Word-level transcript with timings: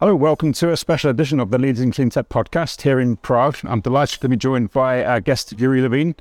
Hello, 0.00 0.14
welcome 0.14 0.52
to 0.52 0.70
a 0.70 0.76
special 0.76 1.10
edition 1.10 1.40
of 1.40 1.50
the 1.50 1.58
Leading 1.58 1.90
Clean 1.90 2.08
Tech 2.08 2.28
podcast 2.28 2.82
here 2.82 3.00
in 3.00 3.16
Prague. 3.16 3.56
I'm 3.64 3.80
delighted 3.80 4.20
to 4.20 4.28
be 4.28 4.36
joined 4.36 4.70
by 4.70 5.04
our 5.04 5.18
guest 5.18 5.58
Uri 5.58 5.82
Levine, 5.82 6.14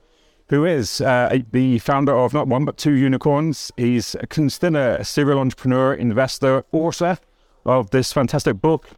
who 0.50 0.66
is 0.66 1.00
uh, 1.00 1.38
the 1.52 1.78
founder 1.78 2.12
of 2.12 2.34
not 2.34 2.48
one 2.48 2.66
but 2.66 2.78
two 2.78 2.94
unicorns. 2.94 3.72
He's 3.78 4.16
a 4.16 4.26
considered 4.26 5.02
a 5.02 5.06
serial 5.06 5.38
entrepreneur, 5.38 5.94
investor, 5.94 6.66
author 6.72 7.20
of 7.66 7.92
this 7.92 8.12
fantastic 8.12 8.60
book, 8.60 8.90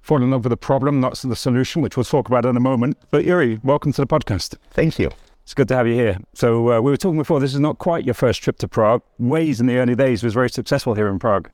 Fall 0.00 0.22
in 0.22 0.30
Love 0.30 0.44
with 0.44 0.50
the 0.50 0.56
Problem, 0.56 1.00
Not 1.00 1.16
the 1.16 1.34
Solution, 1.34 1.82
which 1.82 1.96
we'll 1.96 2.04
talk 2.04 2.28
about 2.28 2.44
in 2.44 2.56
a 2.56 2.60
moment. 2.60 2.98
But 3.10 3.24
Uri, 3.24 3.58
welcome 3.64 3.92
to 3.94 4.00
the 4.00 4.06
podcast. 4.06 4.54
Thank 4.70 5.00
you. 5.00 5.10
It's 5.42 5.54
good 5.54 5.66
to 5.66 5.74
have 5.74 5.88
you 5.88 5.94
here. 5.94 6.18
So 6.34 6.70
uh, 6.70 6.80
we 6.80 6.92
were 6.92 6.96
talking 6.96 7.18
before. 7.18 7.40
This 7.40 7.54
is 7.54 7.58
not 7.58 7.78
quite 7.78 8.04
your 8.04 8.14
first 8.14 8.44
trip 8.44 8.58
to 8.58 8.68
Prague. 8.68 9.02
Waze 9.20 9.58
in 9.58 9.66
the 9.66 9.78
early 9.78 9.96
days 9.96 10.22
was 10.22 10.34
very 10.34 10.50
successful 10.50 10.94
here 10.94 11.08
in 11.08 11.18
Prague. 11.18 11.50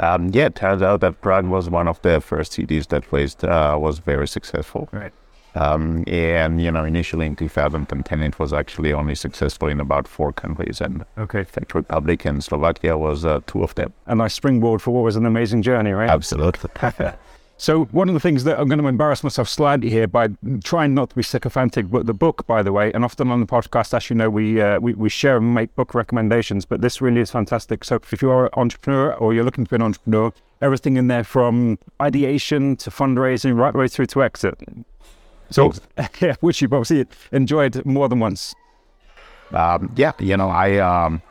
Um, 0.00 0.30
yeah, 0.32 0.46
it 0.46 0.54
turns 0.54 0.82
out 0.82 1.00
that 1.00 1.20
Prague 1.20 1.46
was 1.46 1.68
one 1.68 1.88
of 1.88 2.00
the 2.02 2.20
first 2.20 2.52
cities 2.52 2.86
that 2.88 3.10
Waze 3.10 3.42
uh, 3.44 3.78
was 3.78 3.98
very 3.98 4.28
successful. 4.28 4.88
Right. 4.92 5.12
Um, 5.54 6.04
and 6.06 6.60
you 6.60 6.70
know, 6.70 6.84
initially 6.84 7.26
in 7.26 7.34
2010, 7.34 8.22
it 8.22 8.38
was 8.38 8.52
actually 8.52 8.92
only 8.92 9.14
successful 9.14 9.68
in 9.68 9.80
about 9.80 10.06
four 10.06 10.32
countries, 10.32 10.80
and 10.80 11.04
Okay. 11.16 11.44
Czech 11.44 11.74
Republic 11.74 12.24
and 12.26 12.44
Slovakia 12.44 12.96
was 12.96 13.24
uh, 13.24 13.40
two 13.46 13.62
of 13.64 13.74
them. 13.74 13.92
A 14.06 14.14
nice 14.14 14.34
springboard 14.34 14.80
for 14.82 14.92
what 14.92 15.02
was 15.02 15.16
an 15.16 15.26
amazing 15.26 15.62
journey, 15.62 15.92
right? 15.92 16.10
Absolutely. 16.10 16.70
So 17.60 17.86
one 17.86 18.06
of 18.08 18.14
the 18.14 18.20
things 18.20 18.44
that 18.44 18.60
I'm 18.60 18.68
going 18.68 18.80
to 18.80 18.86
embarrass 18.86 19.24
myself 19.24 19.48
slightly 19.48 19.90
here 19.90 20.06
by 20.06 20.28
trying 20.62 20.94
not 20.94 21.10
to 21.10 21.16
be 21.16 21.24
sycophantic, 21.24 21.90
but 21.90 22.06
the 22.06 22.14
book, 22.14 22.46
by 22.46 22.62
the 22.62 22.70
way, 22.70 22.92
and 22.92 23.04
often 23.04 23.32
on 23.32 23.40
the 23.40 23.46
podcast, 23.46 23.92
as 23.94 24.08
you 24.08 24.14
know, 24.14 24.30
we 24.30 24.60
uh, 24.60 24.78
we, 24.78 24.94
we 24.94 25.08
share 25.08 25.38
and 25.38 25.54
make 25.54 25.74
book 25.74 25.92
recommendations. 25.92 26.64
But 26.64 26.82
this 26.82 27.00
really 27.00 27.20
is 27.20 27.32
fantastic. 27.32 27.82
So 27.82 27.96
if 27.96 28.22
you 28.22 28.30
are 28.30 28.44
an 28.44 28.52
entrepreneur 28.54 29.12
or 29.14 29.34
you're 29.34 29.42
looking 29.42 29.64
to 29.64 29.70
be 29.70 29.74
an 29.74 29.82
entrepreneur, 29.82 30.32
everything 30.62 30.96
in 30.96 31.08
there 31.08 31.24
from 31.24 31.80
ideation 32.00 32.76
to 32.76 32.90
fundraising, 32.90 33.56
right 33.56 33.72
the 33.72 33.78
way 33.78 33.88
through 33.88 34.06
to 34.06 34.22
exit. 34.22 34.62
So 35.50 35.72
yeah, 36.20 36.36
which 36.40 36.62
you've 36.62 36.72
obviously 36.72 37.06
enjoyed 37.32 37.84
more 37.84 38.08
than 38.08 38.20
once. 38.20 38.54
um, 39.52 39.92
yeah, 39.96 40.12
you 40.20 40.36
know, 40.36 40.48
I 40.48 40.76
um, 40.78 41.22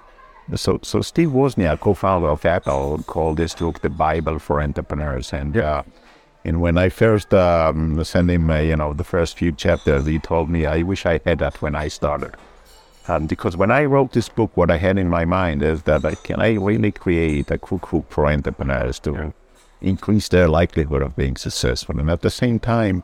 so 0.56 0.80
so 0.84 1.02
Steve 1.02 1.30
Wozniak, 1.30 1.80
co-founder 1.80 2.28
of 2.28 2.46
Apple, 2.46 3.02
called 3.04 3.38
this 3.38 3.56
book 3.56 3.80
the 3.80 3.90
Bible 3.90 4.40
for 4.40 4.62
entrepreneurs, 4.62 5.32
and 5.32 5.56
uh, 5.56 5.84
and 6.48 6.62
when 6.62 6.78
I 6.78 6.90
first 6.90 7.34
um, 7.34 8.03
sent 8.03 8.30
him, 8.31 8.50
uh, 8.50 8.59
you 8.59 8.76
know, 8.76 8.94
the 8.94 9.03
first 9.03 9.38
few 9.38 9.52
chapters, 9.52 10.06
he 10.06 10.17
told 10.17 10.50
me, 10.50 10.66
I 10.66 10.81
wish 10.81 11.06
I 11.06 11.20
had 11.26 11.39
that 11.39 11.62
when 11.62 11.76
I 11.76 11.89
started. 11.89 12.34
Um, 13.09 13.28
because 13.28 13.56
when 13.56 13.72
I 13.72 13.86
wrote 13.86 14.12
this 14.14 14.30
book, 14.30 14.52
what 14.56 14.72
I 14.72 14.78
had 14.78 14.98
in 14.98 15.09
my 15.09 15.26
mind 15.26 15.62
is 15.62 15.84
that 15.84 16.04
I, 16.06 16.16
can 16.16 16.39
I 16.42 16.54
really 16.56 16.92
create 16.92 17.52
a 17.52 17.58
cookbook 17.58 18.09
for 18.09 18.28
entrepreneurs 18.28 19.00
to 19.00 19.34
increase 19.81 20.28
their 20.30 20.48
likelihood 20.48 21.02
of 21.02 21.16
being 21.16 21.36
successful, 21.36 22.00
and 22.00 22.09
at 22.09 22.22
the 22.22 22.30
same 22.30 22.59
time, 22.59 23.04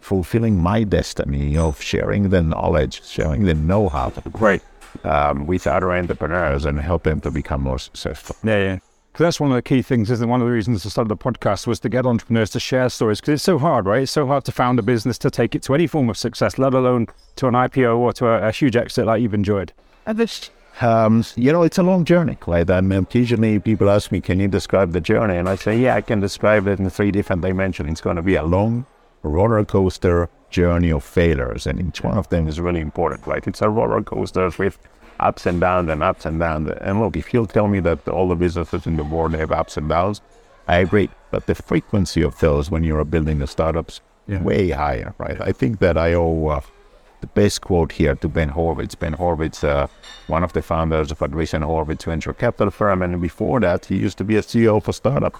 fulfilling 0.00 0.62
my 0.62 0.84
destiny 0.84 1.56
of 1.56 1.80
sharing 1.80 2.28
the 2.28 2.42
knowledge, 2.42 3.02
sharing 3.04 3.44
the 3.44 3.54
know-how 3.54 4.12
Right. 4.32 4.62
um, 5.04 5.46
with 5.46 5.66
other 5.66 5.92
entrepreneurs 5.92 6.64
and 6.66 6.78
help 6.80 7.02
them 7.04 7.20
to 7.22 7.30
become 7.30 7.62
more 7.62 7.78
successful. 7.78 8.36
Yeah, 8.44 8.58
yeah. 8.58 8.78
Because 9.14 9.26
that's 9.26 9.38
one 9.38 9.52
of 9.52 9.54
the 9.54 9.62
key 9.62 9.80
things, 9.80 10.10
isn't 10.10 10.28
it? 10.28 10.28
One 10.28 10.40
of 10.40 10.48
the 10.48 10.52
reasons 10.52 10.84
I 10.84 10.88
started 10.88 11.08
the 11.08 11.16
podcast 11.16 11.68
was 11.68 11.78
to 11.78 11.88
get 11.88 12.04
entrepreneurs 12.04 12.50
to 12.50 12.58
share 12.58 12.88
stories 12.88 13.20
because 13.20 13.34
it's 13.34 13.44
so 13.44 13.60
hard, 13.60 13.86
right? 13.86 14.02
It's 14.02 14.10
so 14.10 14.26
hard 14.26 14.44
to 14.46 14.50
found 14.50 14.76
a 14.80 14.82
business 14.82 15.18
to 15.18 15.30
take 15.30 15.54
it 15.54 15.62
to 15.62 15.74
any 15.76 15.86
form 15.86 16.10
of 16.10 16.16
success, 16.16 16.58
let 16.58 16.74
alone 16.74 17.06
to 17.36 17.46
an 17.46 17.54
IPO 17.54 17.96
or 17.96 18.12
to 18.14 18.26
a, 18.26 18.48
a 18.48 18.50
huge 18.50 18.74
exit 18.74 19.06
like 19.06 19.22
you've 19.22 19.32
enjoyed. 19.32 19.72
And 20.04 20.18
this, 20.18 20.50
um, 20.80 21.24
you 21.36 21.52
know, 21.52 21.62
it's 21.62 21.78
a 21.78 21.84
long 21.84 22.04
journey, 22.04 22.36
right? 22.44 22.68
And 22.68 22.92
um, 22.92 23.04
occasionally 23.04 23.60
people 23.60 23.88
ask 23.88 24.10
me, 24.10 24.20
can 24.20 24.40
you 24.40 24.48
describe 24.48 24.90
the 24.90 25.00
journey? 25.00 25.36
And 25.36 25.48
I 25.48 25.54
say, 25.54 25.78
yeah, 25.78 25.94
I 25.94 26.00
can 26.00 26.18
describe 26.18 26.66
it 26.66 26.80
in 26.80 26.90
three 26.90 27.12
different 27.12 27.42
dimensions. 27.42 27.88
It's 27.92 28.00
going 28.00 28.16
to 28.16 28.22
be 28.22 28.34
a 28.34 28.42
long 28.42 28.84
roller 29.22 29.64
coaster 29.64 30.28
journey 30.50 30.90
of 30.90 31.04
failures. 31.04 31.68
And 31.68 31.80
each 31.80 32.02
one 32.02 32.18
of 32.18 32.28
them 32.30 32.48
is 32.48 32.58
really 32.58 32.80
important, 32.80 33.28
right? 33.28 33.46
It's 33.46 33.62
a 33.62 33.68
roller 33.68 34.02
coaster 34.02 34.50
with 34.58 34.76
ups 35.20 35.46
and 35.46 35.60
downs 35.60 35.88
and 35.90 36.02
ups 36.02 36.26
and 36.26 36.38
downs. 36.40 36.70
And 36.80 37.00
look, 37.00 37.16
if 37.16 37.32
you'll 37.32 37.46
tell 37.46 37.68
me 37.68 37.80
that 37.80 38.06
all 38.08 38.28
the 38.28 38.34
businesses 38.34 38.86
in 38.86 38.96
the 38.96 39.04
world 39.04 39.34
have 39.34 39.52
ups 39.52 39.76
and 39.76 39.88
downs, 39.88 40.20
I 40.68 40.76
agree. 40.78 41.10
But 41.30 41.46
the 41.46 41.54
frequency 41.54 42.22
of 42.22 42.38
those 42.40 42.70
when 42.70 42.84
you're 42.84 43.04
building 43.04 43.38
the 43.38 43.46
startups, 43.46 44.00
Yeah. 44.26 44.42
way 44.42 44.70
higher, 44.70 45.14
right? 45.18 45.38
I 45.40 45.52
think 45.52 45.78
that 45.80 45.96
I 45.98 46.14
owe 46.14 46.46
uh, 46.48 46.60
the 47.20 47.26
best 47.28 47.60
quote 47.60 47.92
here 47.92 48.14
to 48.14 48.28
Ben 48.28 48.48
Horowitz. 48.50 48.94
Ben 48.94 49.12
Horowitz, 49.14 49.62
uh, 49.62 49.86
one 50.28 50.42
of 50.42 50.52
the 50.54 50.62
founders 50.62 51.10
of 51.12 51.18
Andreessen 51.18 51.62
Horowitz 51.62 52.04
venture 52.04 52.32
capital 52.32 52.70
firm, 52.70 53.02
and 53.02 53.20
before 53.20 53.60
that, 53.60 53.86
he 53.86 53.96
used 53.96 54.16
to 54.18 54.24
be 54.24 54.36
a 54.36 54.42
CEO 54.42 54.76
of 54.78 54.88
a 54.88 54.92
startup. 54.92 55.36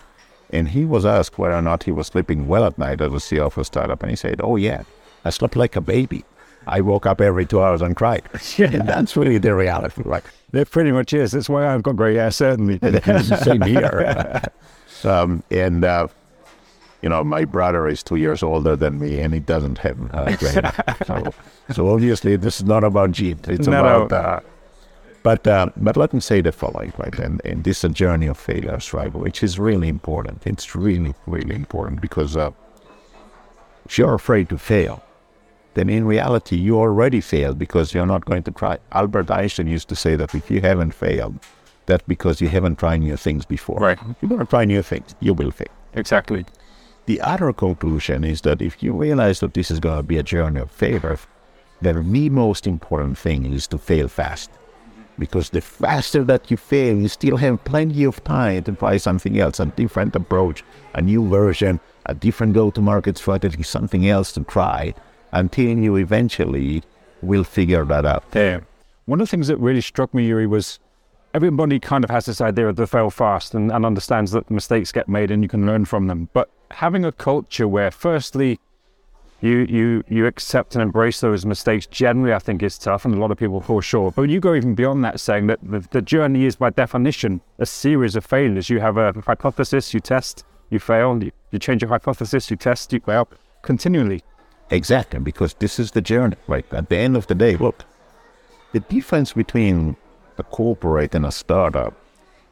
And 0.50 0.68
he 0.68 0.84
was 0.84 1.06
asked 1.06 1.38
whether 1.38 1.54
or 1.56 1.62
not 1.62 1.84
he 1.84 1.92
was 1.92 2.06
sleeping 2.08 2.46
well 2.46 2.64
at 2.66 2.76
night 2.78 3.00
as 3.00 3.12
a 3.12 3.16
CEO 3.20 3.46
of 3.46 3.56
a 3.58 3.64
startup, 3.64 4.02
and 4.02 4.10
he 4.10 4.16
said, 4.16 4.40
"Oh 4.42 4.56
yeah, 4.56 4.82
I 5.24 5.30
slept 5.30 5.56
like 5.56 5.74
a 5.76 5.80
baby. 5.80 6.24
I 6.66 6.80
woke 6.80 7.06
up 7.06 7.20
every 7.20 7.46
two 7.46 7.62
hours 7.62 7.82
and 7.82 7.96
cried." 7.96 8.22
and 8.58 8.88
that's 8.88 9.16
really 9.16 9.38
the 9.38 9.54
reality, 9.54 10.02
right? 10.04 10.24
It 10.52 10.70
pretty 10.70 10.92
much 10.92 11.12
is. 11.12 11.32
That's 11.32 11.48
why 11.48 11.66
I've 11.72 11.82
got 11.82 11.96
grey 11.96 12.14
hair, 12.14 12.30
certainly. 12.30 12.78
Same 13.42 13.62
here. 13.62 14.42
um, 15.04 15.42
and 15.50 15.84
uh, 15.84 16.08
you 17.02 17.08
know, 17.08 17.22
my 17.24 17.44
brother 17.44 17.86
is 17.88 18.02
two 18.02 18.16
years 18.16 18.42
older 18.42 18.76
than 18.76 18.98
me, 18.98 19.20
and 19.20 19.34
he 19.34 19.40
doesn't 19.40 19.78
have 19.78 19.98
uh. 20.14 20.36
So, 21.04 21.34
so 21.72 21.88
obviously, 21.88 22.36
this 22.36 22.60
is 22.60 22.64
not 22.64 22.84
about 22.84 23.10
genes. 23.12 23.46
It's 23.48 23.66
No, 23.66 23.80
about. 23.80 24.10
no. 24.10 24.16
Uh, 24.16 24.40
but 25.22 25.46
uh, 25.46 25.70
but 25.76 25.96
let 25.96 26.12
me 26.12 26.20
say 26.20 26.42
the 26.42 26.52
following, 26.52 26.92
right? 26.98 27.18
And, 27.18 27.40
and 27.44 27.64
this 27.64 27.78
is 27.78 27.84
a 27.84 27.88
journey 27.88 28.26
of 28.26 28.36
failures, 28.38 28.92
right? 28.92 29.12
Which 29.12 29.42
is 29.42 29.58
really 29.58 29.88
important. 29.88 30.42
It's 30.46 30.74
really 30.76 31.14
really 31.26 31.54
important 31.54 32.00
because 32.00 32.36
uh, 32.36 32.50
if 33.86 33.98
you're 33.98 34.14
afraid 34.14 34.48
to 34.50 34.58
fail, 34.58 35.02
then 35.74 35.88
in 35.90 36.04
reality 36.06 36.56
you 36.56 36.78
already 36.78 37.20
failed 37.20 37.58
because 37.58 37.92
you're 37.92 38.06
not 38.06 38.24
going 38.24 38.42
to 38.44 38.50
try. 38.50 38.78
Albert 38.92 39.30
Einstein 39.30 39.66
used 39.66 39.88
to 39.88 39.96
say 39.96 40.16
that 40.16 40.34
if 40.34 40.50
you 40.50 40.60
haven't 40.60 40.92
failed, 40.92 41.38
that's 41.86 42.04
because 42.06 42.40
you 42.40 42.48
haven't 42.48 42.78
tried 42.78 42.98
new 42.98 43.16
things 43.16 43.44
before. 43.44 43.78
Right. 43.78 43.98
If 43.98 44.16
you're 44.22 44.28
going 44.28 44.40
to 44.40 44.46
try 44.46 44.64
new 44.64 44.82
things, 44.82 45.14
you 45.20 45.34
will 45.34 45.50
fail. 45.50 45.68
exactly. 45.94 46.46
The 47.06 47.20
other 47.20 47.52
conclusion 47.52 48.24
is 48.24 48.40
that 48.42 48.62
if 48.62 48.82
you 48.82 48.94
realize 48.94 49.40
that 49.40 49.52
this 49.52 49.70
is 49.70 49.78
going 49.78 49.98
to 49.98 50.02
be 50.02 50.16
a 50.16 50.22
journey 50.22 50.60
of 50.60 50.70
failure, 50.70 51.18
then 51.82 52.10
the 52.10 52.30
most 52.30 52.66
important 52.66 53.18
thing 53.18 53.52
is 53.52 53.66
to 53.68 53.78
fail 53.78 54.08
fast. 54.08 54.50
Because 55.18 55.50
the 55.50 55.60
faster 55.60 56.24
that 56.24 56.50
you 56.50 56.56
fail, 56.56 56.96
you 56.96 57.08
still 57.08 57.36
have 57.36 57.62
plenty 57.64 58.04
of 58.04 58.24
time 58.24 58.64
to 58.64 58.72
try 58.72 58.96
something 58.96 59.38
else, 59.38 59.60
a 59.60 59.66
different 59.66 60.16
approach, 60.16 60.64
a 60.94 61.02
new 61.02 61.28
version, 61.28 61.78
a 62.06 62.14
different 62.14 62.54
go 62.54 62.70
to 62.70 62.80
market 62.80 63.18
strategy, 63.18 63.62
something 63.62 64.08
else 64.08 64.32
to 64.32 64.42
try 64.44 64.94
until 65.34 65.78
you 65.78 65.96
eventually 65.96 66.82
will 67.22 67.44
figure 67.44 67.84
that 67.84 68.06
out. 68.06 68.24
Yeah. 68.34 68.60
One 69.06 69.20
of 69.20 69.26
the 69.26 69.30
things 69.30 69.48
that 69.48 69.58
really 69.58 69.80
struck 69.80 70.14
me, 70.14 70.26
Uri, 70.26 70.46
was 70.46 70.78
everybody 71.34 71.78
kind 71.78 72.04
of 72.04 72.10
has 72.10 72.26
this 72.26 72.40
idea 72.40 72.68
of 72.68 72.76
the 72.76 72.86
fail 72.86 73.10
fast 73.10 73.54
and, 73.54 73.70
and 73.70 73.84
understands 73.84 74.30
that 74.32 74.50
mistakes 74.50 74.92
get 74.92 75.08
made 75.08 75.30
and 75.30 75.42
you 75.42 75.48
can 75.48 75.66
learn 75.66 75.84
from 75.84 76.06
them. 76.06 76.28
But 76.32 76.48
having 76.70 77.04
a 77.04 77.12
culture 77.12 77.68
where, 77.68 77.90
firstly, 77.90 78.58
you 79.40 79.66
you 79.68 80.04
you 80.08 80.26
accept 80.26 80.74
and 80.74 80.80
embrace 80.80 81.20
those 81.20 81.44
mistakes 81.44 81.86
generally, 81.86 82.32
I 82.32 82.38
think, 82.38 82.62
is 82.62 82.78
tough, 82.78 83.04
and 83.04 83.14
a 83.14 83.18
lot 83.18 83.30
of 83.30 83.36
people 83.36 83.60
fall 83.60 83.82
short. 83.82 84.14
But 84.14 84.22
when 84.22 84.30
you 84.30 84.40
go 84.40 84.54
even 84.54 84.74
beyond 84.74 85.04
that, 85.04 85.20
saying 85.20 85.48
that 85.48 85.58
the, 85.62 85.80
the 85.90 86.00
journey 86.00 86.46
is 86.46 86.56
by 86.56 86.70
definition 86.70 87.42
a 87.58 87.66
series 87.66 88.16
of 88.16 88.24
failures. 88.24 88.70
You 88.70 88.80
have 88.80 88.96
a 88.96 89.12
hypothesis, 89.12 89.92
you 89.92 90.00
test, 90.00 90.44
you 90.70 90.78
fail, 90.78 91.22
you, 91.22 91.30
you 91.50 91.58
change 91.58 91.82
your 91.82 91.90
hypothesis, 91.90 92.50
you 92.50 92.56
test, 92.56 92.92
you 92.92 93.00
fail 93.00 93.28
continually. 93.60 94.22
Exactly, 94.70 95.20
because 95.20 95.54
this 95.54 95.78
is 95.78 95.92
the 95.92 96.00
journey, 96.00 96.36
right? 96.46 96.64
At 96.72 96.88
the 96.88 96.96
end 96.96 97.16
of 97.16 97.26
the 97.26 97.34
day, 97.34 97.56
look, 97.56 97.84
the 98.72 98.80
difference 98.80 99.32
between 99.32 99.96
a 100.38 100.42
corporate 100.42 101.14
and 101.14 101.24
a 101.24 101.30
startup 101.30 101.94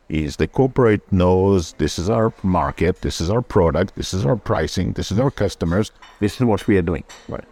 is 0.08 0.36
the 0.36 0.46
corporate 0.46 1.10
knows 1.10 1.72
this 1.74 1.98
is 1.98 2.10
our 2.10 2.32
market, 2.42 3.00
this 3.00 3.20
is 3.20 3.30
our 3.30 3.40
product, 3.40 3.94
this 3.96 4.12
is 4.12 4.26
our 4.26 4.36
pricing, 4.36 4.92
this 4.92 5.10
is 5.10 5.18
our 5.18 5.30
customers, 5.30 5.90
this 6.20 6.34
is 6.34 6.42
what 6.42 6.66
we 6.66 6.76
are 6.76 6.82
doing, 6.82 7.04
right? 7.28 7.44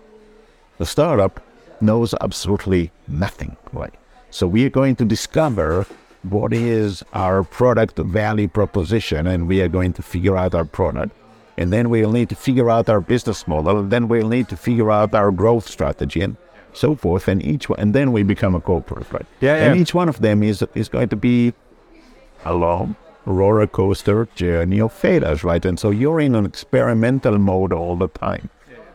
The 0.79 0.87
startup 0.87 1.41
knows 1.81 2.15
absolutely 2.21 2.91
nothing, 3.09 3.57
right? 3.73 3.95
So 4.31 4.47
we 4.47 4.65
are 4.67 4.71
going 4.71 4.97
to 4.97 5.05
discover 5.05 5.87
what 6.23 6.53
is 6.53 7.03
our 7.15 7.43
product 7.43 7.97
value 7.99 8.49
proposition 8.49 9.27
and 9.27 9.49
we 9.49 9.63
are 9.63 9.69
going 9.69 9.95
to 9.95 10.03
figure 10.03 10.37
out 10.37 10.55
our 10.55 10.67
product. 10.67 11.17
And 11.61 11.71
then 11.71 11.91
we'll 11.91 12.11
need 12.11 12.31
to 12.31 12.35
figure 12.35 12.71
out 12.71 12.89
our 12.89 13.03
business 13.03 13.47
model, 13.47 13.79
and 13.79 13.91
then 13.93 14.09
we'll 14.09 14.29
need 14.29 14.49
to 14.49 14.57
figure 14.57 14.91
out 14.91 15.15
our 15.15 15.31
growth 15.31 15.69
strategy 15.69 16.23
and 16.23 16.37
so 16.73 16.95
forth. 16.95 17.29
And 17.29 17.43
each 17.45 17.69
one, 17.69 17.79
and 17.79 17.95
then 17.95 18.13
we 18.13 18.23
become 18.23 18.55
a 18.55 18.63
corporate, 18.63 19.13
right? 19.13 19.27
Yeah, 19.41 19.57
And 19.57 19.79
each 19.79 19.93
one 19.95 20.09
of 20.09 20.21
them 20.21 20.43
is 20.43 20.65
is 20.75 20.89
going 20.89 21.11
to 21.11 21.17
be 21.17 21.53
a 22.47 22.55
long 22.55 22.97
roller 23.27 23.67
coaster 23.67 24.27
journey 24.35 24.81
of 24.81 24.93
failures, 24.93 25.45
right? 25.45 25.65
And 25.67 25.79
so 25.79 25.91
you're 25.91 26.21
in 26.21 26.35
an 26.35 26.47
experimental 26.47 27.39
mode 27.39 27.75
all 27.75 27.97
the 27.97 28.09
time 28.09 28.49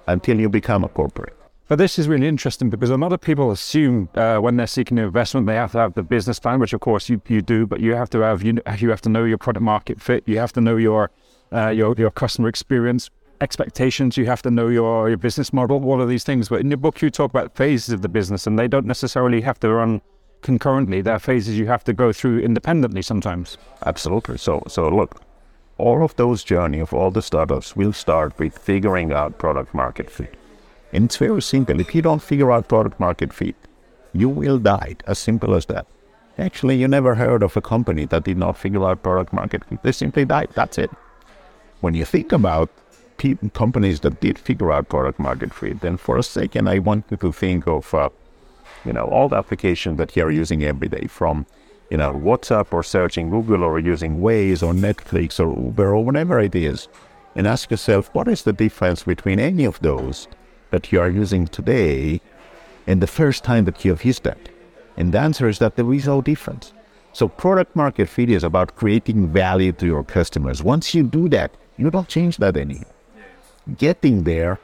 until 0.08 0.40
you 0.40 0.50
become 0.50 0.84
a 0.84 0.90
corporate. 0.90 1.38
But 1.68 1.78
this 1.78 1.98
is 2.00 2.08
really 2.08 2.28
interesting 2.28 2.70
because 2.70 2.92
a 2.92 2.98
lot 2.98 3.12
of 3.14 3.22
people 3.22 3.52
assume 3.52 4.10
uh, 4.16 4.38
when 4.38 4.58
they're 4.58 4.68
seeking 4.68 4.98
investment, 5.00 5.48
they 5.48 5.56
have 5.56 5.72
to 5.72 5.80
have 5.80 5.94
the 5.94 6.04
business 6.04 6.40
plan, 6.40 6.60
which 6.60 6.74
of 6.74 6.80
course 6.80 7.10
you, 7.10 7.22
you 7.28 7.42
do, 7.42 7.66
but 7.66 7.80
you 7.80 7.96
have 7.96 8.10
to 8.12 8.20
have 8.20 8.44
you, 8.44 8.60
you 8.78 8.90
have 8.90 9.02
to 9.02 9.10
know 9.10 9.24
your 9.24 9.40
product 9.40 9.64
market 9.64 10.02
fit. 10.02 10.24
You 10.28 10.38
have 10.40 10.54
to 10.54 10.62
know 10.62 10.78
your 10.78 11.10
uh, 11.56 11.70
your 11.70 11.96
your 11.98 12.12
customer 12.12 12.50
experience, 12.50 13.10
expectations. 13.42 14.18
You 14.18 14.26
have 14.26 14.42
to 14.44 14.52
know 14.52 14.68
your 14.68 15.10
your 15.10 15.18
business 15.18 15.54
model, 15.54 15.84
all 15.86 16.02
of 16.02 16.10
these 16.10 16.24
things. 16.24 16.50
But 16.50 16.60
in 16.62 16.70
your 16.70 16.78
book, 16.78 17.02
you 17.02 17.10
talk 17.10 17.32
about 17.32 17.56
phases 17.56 17.94
of 17.94 18.02
the 18.02 18.10
business, 18.10 18.48
and 18.48 18.60
they 18.60 18.68
don't 18.68 18.86
necessarily 18.86 19.42
have 19.42 19.60
to 19.62 19.74
run 19.74 20.02
concurrently. 20.42 21.02
There 21.02 21.16
are 21.16 21.20
phases 21.20 21.58
you 21.58 21.68
have 21.68 21.84
to 21.86 21.94
go 21.94 22.14
through 22.14 22.40
independently 22.40 23.02
sometimes. 23.02 23.58
Absolutely. 23.86 24.38
So, 24.38 24.62
so 24.68 24.90
look, 24.90 25.22
all 25.78 26.04
of 26.04 26.16
those 26.18 26.44
journey 26.44 26.80
of 26.80 26.94
all 26.94 27.12
the 27.12 27.22
startups 27.22 27.76
will 27.76 27.94
start 27.94 28.38
with 28.38 28.58
figuring 28.58 29.12
out 29.12 29.40
product 29.40 29.74
market 29.74 30.10
fit. 30.10 30.36
And 30.94 31.06
it's 31.06 31.18
very 31.18 31.42
simple. 31.42 31.80
If 31.80 31.96
you 31.96 32.02
don't 32.02 32.22
figure 32.22 32.52
out 32.52 32.68
product 32.68 33.00
market 33.00 33.34
fit, 33.34 33.56
you 34.14 34.30
will 34.30 34.60
die. 34.60 34.96
As 35.08 35.20
simple 35.20 35.56
as 35.56 35.66
that. 35.66 35.88
Actually, 36.38 36.78
you 36.78 36.88
never 36.88 37.16
heard 37.16 37.44
of 37.44 37.58
a 37.58 37.62
company 37.62 38.06
that 38.06 38.24
did 38.24 38.38
not 38.38 38.58
figure 38.58 38.86
out 38.86 39.02
product 39.02 39.34
market 39.34 39.66
fit. 39.66 39.82
They 39.84 39.92
simply 39.92 40.26
died. 40.26 40.50
That's 40.54 40.78
it. 40.78 40.92
When 41.86 41.94
you 41.94 42.04
think 42.04 42.32
about 42.32 42.72
companies 43.54 44.00
that 44.00 44.20
did 44.20 44.40
figure 44.40 44.72
out 44.72 44.90
product 44.90 45.20
market 45.20 45.54
fit, 45.54 45.82
then 45.82 45.98
for 45.98 46.18
a 46.18 46.24
second, 46.24 46.68
I 46.68 46.80
want 46.80 47.06
you 47.12 47.18
to 47.18 47.32
think 47.32 47.68
of, 47.68 47.94
uh, 47.94 48.10
you 48.84 48.92
know, 48.92 49.06
all 49.06 49.30
the 49.30 49.36
applications 49.36 50.00
that 50.00 50.16
you're 50.16 50.32
using 50.32 50.64
every 50.64 50.88
day 50.88 51.06
from, 51.06 51.46
you 51.92 51.98
know, 51.98 52.12
WhatsApp 52.12 52.74
or 52.74 52.82
searching 52.82 53.30
Google 53.30 53.62
or 53.62 53.78
using 53.78 54.20
Waze 54.20 54.64
or 54.64 54.74
Netflix 54.74 55.40
or 55.40 55.56
Uber 55.64 55.94
or 55.94 56.04
whatever 56.04 56.40
it 56.40 56.56
is, 56.56 56.88
and 57.36 57.46
ask 57.46 57.70
yourself, 57.70 58.10
what 58.14 58.28
is 58.28 58.42
the 58.42 58.54
difference 58.54 59.04
between 59.04 59.40
any 59.40 59.64
of 59.64 59.80
those 59.82 60.28
that 60.72 60.92
you 60.92 61.00
are 61.00 61.20
using 61.24 61.46
today 61.46 62.20
and 62.88 63.00
the 63.00 63.16
first 63.20 63.44
time 63.44 63.66
that 63.66 63.86
you 63.86 63.92
have 63.92 64.04
used 64.04 64.24
that? 64.24 64.50
And 64.98 65.14
the 65.14 65.20
answer 65.20 65.48
is 65.48 65.60
that 65.60 65.76
there 65.76 65.94
is 65.94 66.08
no 66.08 66.24
difference. 66.24 66.74
So 67.14 67.28
product 67.28 67.76
market 67.76 68.10
fit 68.10 68.32
is 68.32 68.44
about 68.44 68.76
creating 68.76 69.28
value 69.28 69.72
to 69.74 69.86
your 69.86 70.04
customers. 70.04 70.64
Once 70.64 70.96
you 70.96 71.04
do 71.04 71.30
that, 71.30 71.52
you 71.78 71.90
don't 71.90 72.08
change 72.08 72.38
that 72.38 72.58
anymore. 72.58 72.94
Getting 73.78 74.24
there 74.24 74.60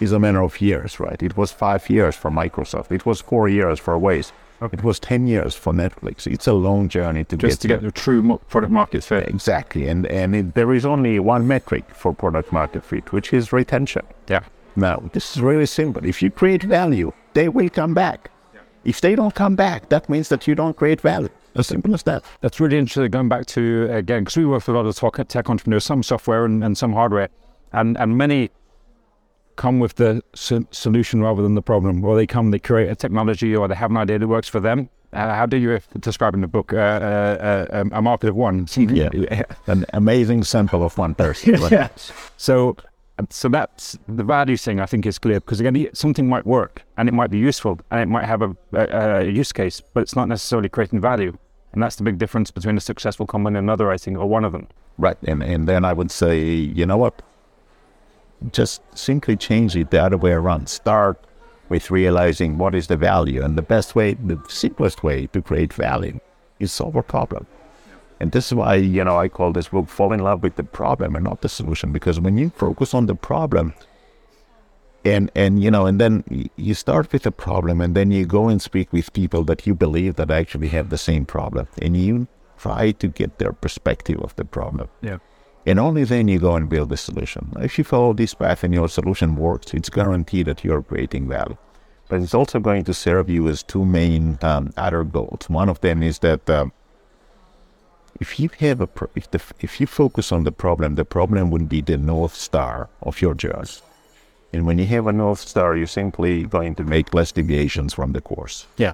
is 0.00 0.12
a 0.12 0.18
matter 0.18 0.42
of 0.42 0.60
years, 0.60 0.98
right? 0.98 1.22
It 1.22 1.36
was 1.36 1.52
five 1.52 1.88
years 1.88 2.16
for 2.16 2.30
Microsoft. 2.30 2.90
It 2.90 3.06
was 3.06 3.20
four 3.20 3.48
years 3.48 3.78
for 3.78 3.94
Waze. 3.98 4.32
Okay. 4.62 4.76
It 4.76 4.84
was 4.84 4.98
10 4.98 5.26
years 5.26 5.54
for 5.54 5.72
Netflix. 5.72 6.26
It's 6.26 6.46
a 6.46 6.52
long 6.52 6.88
journey 6.88 7.24
to 7.24 7.36
Just 7.36 7.62
get 7.62 7.62
to 7.62 7.68
get 7.68 7.82
the 7.82 7.90
true 7.90 8.38
product 8.48 8.72
market 8.72 9.02
fit. 9.02 9.26
Exactly. 9.28 9.88
And, 9.88 10.06
and 10.06 10.36
it, 10.36 10.54
there 10.54 10.74
is 10.74 10.84
only 10.84 11.18
one 11.18 11.46
metric 11.46 11.84
for 11.94 12.12
product 12.12 12.52
market 12.52 12.84
fit, 12.84 13.10
which 13.10 13.32
is 13.32 13.52
retention. 13.52 14.02
Yeah. 14.28 14.42
Now, 14.76 15.02
this 15.12 15.34
is 15.34 15.42
really 15.42 15.66
simple. 15.66 16.04
If 16.04 16.22
you 16.22 16.30
create 16.30 16.62
value, 16.62 17.12
they 17.32 17.48
will 17.48 17.70
come 17.70 17.94
back. 17.94 18.30
If 18.84 19.00
they 19.00 19.14
don't 19.14 19.34
come 19.34 19.56
back, 19.56 19.88
that 19.88 20.08
means 20.08 20.28
that 20.28 20.46
you 20.46 20.54
don't 20.54 20.76
create 20.76 21.00
value. 21.00 21.30
As 21.54 21.66
simple 21.66 21.94
as 21.94 22.02
that. 22.04 22.24
That's 22.40 22.60
really 22.60 22.78
interesting. 22.78 23.10
Going 23.10 23.28
back 23.28 23.46
to 23.46 23.88
again, 23.90 24.22
because 24.22 24.36
we 24.36 24.46
work 24.46 24.66
with 24.66 24.74
a 24.74 24.78
lot 24.78 24.86
of 24.86 25.28
tech 25.28 25.50
entrepreneurs, 25.50 25.84
some 25.84 26.02
software 26.02 26.44
and, 26.44 26.62
and 26.62 26.76
some 26.78 26.92
hardware, 26.92 27.28
and 27.72 27.96
and 27.98 28.16
many 28.16 28.50
come 29.56 29.78
with 29.78 29.96
the 29.96 30.22
so- 30.34 30.66
solution 30.70 31.20
rather 31.20 31.42
than 31.42 31.54
the 31.54 31.62
problem. 31.62 32.04
Or 32.04 32.16
they 32.16 32.26
come, 32.26 32.50
they 32.50 32.58
create 32.58 32.88
a 32.88 32.94
technology, 32.94 33.54
or 33.54 33.68
they 33.68 33.74
have 33.74 33.90
an 33.90 33.96
idea 33.96 34.18
that 34.18 34.28
works 34.28 34.48
for 34.48 34.60
them. 34.60 34.88
Uh, 35.12 35.34
how 35.34 35.44
do 35.44 35.56
you 35.56 35.80
describe 35.98 36.34
in 36.34 36.40
the 36.40 36.46
book 36.46 36.72
uh, 36.72 36.76
uh, 36.76 37.66
uh 37.72 37.84
a 37.90 38.00
market 38.00 38.28
of 38.28 38.36
one? 38.36 38.66
Yeah, 38.76 39.10
an 39.66 39.84
amazing 39.92 40.44
sample 40.44 40.84
of 40.84 40.96
one 40.96 41.14
person. 41.14 41.60
yeah. 41.70 41.88
So 42.36 42.76
Um, 43.20 43.26
so 43.30 43.48
that's 43.48 43.98
the 44.08 44.24
value 44.24 44.56
thing 44.56 44.80
I 44.80 44.86
think 44.86 45.04
is 45.04 45.18
clear 45.18 45.40
because 45.40 45.60
again, 45.60 45.88
something 45.92 46.28
might 46.28 46.46
work 46.46 46.82
and 46.96 47.08
it 47.08 47.12
might 47.12 47.30
be 47.30 47.38
useful 47.38 47.78
and 47.90 48.00
it 48.00 48.08
might 48.08 48.24
have 48.24 48.42
a, 48.42 48.56
a, 48.72 49.18
a, 49.18 49.24
use 49.24 49.52
case, 49.52 49.82
but 49.92 50.00
it's 50.00 50.16
not 50.16 50.28
necessarily 50.28 50.68
creating 50.68 51.00
value. 51.00 51.36
And 51.72 51.82
that's 51.82 51.96
the 51.96 52.02
big 52.02 52.18
difference 52.18 52.50
between 52.50 52.76
a 52.76 52.80
successful 52.80 53.26
company 53.26 53.58
and 53.58 53.64
another, 53.64 53.90
I 53.90 53.98
think, 53.98 54.18
or 54.18 54.26
one 54.26 54.44
of 54.44 54.52
them. 54.52 54.66
Right. 54.98 55.18
And, 55.24 55.42
and 55.42 55.68
then 55.68 55.84
I 55.84 55.92
would 55.92 56.10
say, 56.10 56.40
you 56.40 56.86
know 56.86 56.96
what? 56.96 57.22
Just 58.52 58.80
simply 58.96 59.36
change 59.36 59.76
it 59.76 59.90
the 59.90 60.02
other 60.02 60.16
way 60.16 60.32
around. 60.32 60.68
Start 60.68 61.22
with 61.68 61.90
realizing 61.90 62.58
what 62.58 62.74
is 62.74 62.86
the 62.86 62.96
value. 62.96 63.44
And 63.44 63.56
the 63.56 63.62
best 63.62 63.94
way, 63.94 64.14
the 64.14 64.42
simplest 64.48 65.04
way 65.04 65.26
to 65.28 65.42
create 65.42 65.74
value 65.74 66.18
is 66.58 66.72
solve 66.72 66.96
a 66.96 67.02
problem. 67.02 67.46
And 68.20 68.32
this 68.32 68.46
is 68.46 68.54
why, 68.54 68.74
you 68.74 69.02
know, 69.02 69.18
I 69.18 69.28
call 69.28 69.52
this 69.52 69.68
book 69.68 69.88
Fall 69.88 70.12
in 70.12 70.20
Love 70.20 70.42
with 70.42 70.56
the 70.56 70.64
Problem 70.64 71.16
and 71.16 71.24
not 71.24 71.40
the 71.40 71.48
solution. 71.48 71.90
Because 71.90 72.20
when 72.20 72.36
you 72.36 72.50
focus 72.50 72.92
on 72.92 73.06
the 73.06 73.14
problem 73.14 73.72
and 75.04 75.30
and 75.34 75.62
you 75.62 75.70
know, 75.70 75.86
and 75.86 75.98
then 75.98 76.22
you 76.56 76.74
start 76.74 77.10
with 77.12 77.24
a 77.24 77.32
problem 77.32 77.80
and 77.80 77.94
then 77.94 78.10
you 78.10 78.26
go 78.26 78.48
and 78.48 78.60
speak 78.60 78.92
with 78.92 79.12
people 79.14 79.42
that 79.44 79.66
you 79.66 79.74
believe 79.74 80.16
that 80.16 80.30
actually 80.30 80.68
have 80.68 80.90
the 80.90 80.98
same 80.98 81.24
problem 81.24 81.66
and 81.80 81.96
you 81.96 82.28
try 82.58 82.90
to 82.90 83.08
get 83.08 83.38
their 83.38 83.52
perspective 83.52 84.20
of 84.20 84.36
the 84.36 84.44
problem. 84.44 84.88
Yeah. 85.00 85.18
And 85.64 85.78
only 85.78 86.04
then 86.04 86.28
you 86.28 86.38
go 86.38 86.56
and 86.56 86.68
build 86.68 86.90
the 86.90 86.96
solution. 86.96 87.52
If 87.58 87.78
you 87.78 87.84
follow 87.84 88.12
this 88.12 88.34
path 88.34 88.64
and 88.64 88.74
your 88.74 88.88
solution 88.88 89.36
works, 89.36 89.72
it's 89.72 89.88
guaranteed 89.88 90.46
that 90.46 90.64
you're 90.64 90.82
creating 90.82 91.28
value. 91.28 91.56
But 92.08 92.20
it's 92.20 92.34
also 92.34 92.60
going 92.60 92.84
to 92.84 92.94
serve 92.94 93.30
you 93.30 93.48
as 93.48 93.62
two 93.62 93.84
main 93.84 94.38
um, 94.42 94.72
other 94.76 95.04
goals. 95.04 95.48
One 95.48 95.68
of 95.68 95.80
them 95.80 96.02
is 96.02 96.18
that 96.20 96.48
um, 96.50 96.72
if 98.20 98.38
you 98.38 98.50
have 98.58 98.80
a 98.80 98.86
pro- 98.86 99.10
if 99.14 99.30
the 99.30 99.40
if 99.60 99.80
you 99.80 99.86
focus 99.86 100.30
on 100.30 100.44
the 100.44 100.52
problem, 100.52 100.94
the 100.94 101.04
problem 101.04 101.50
would 101.50 101.68
be 101.68 101.80
the 101.80 101.96
north 101.96 102.34
star 102.34 102.88
of 103.02 103.20
your 103.20 103.34
journey. 103.34 103.68
And 104.52 104.66
when 104.66 104.78
you 104.78 104.86
have 104.86 105.06
a 105.06 105.12
north 105.12 105.40
star, 105.40 105.76
you're 105.76 105.86
simply 105.86 106.44
going 106.44 106.74
to 106.74 106.84
make 106.84 107.14
less 107.14 107.32
deviations 107.32 107.94
from 107.94 108.12
the 108.12 108.20
course. 108.20 108.66
Yeah. 108.76 108.92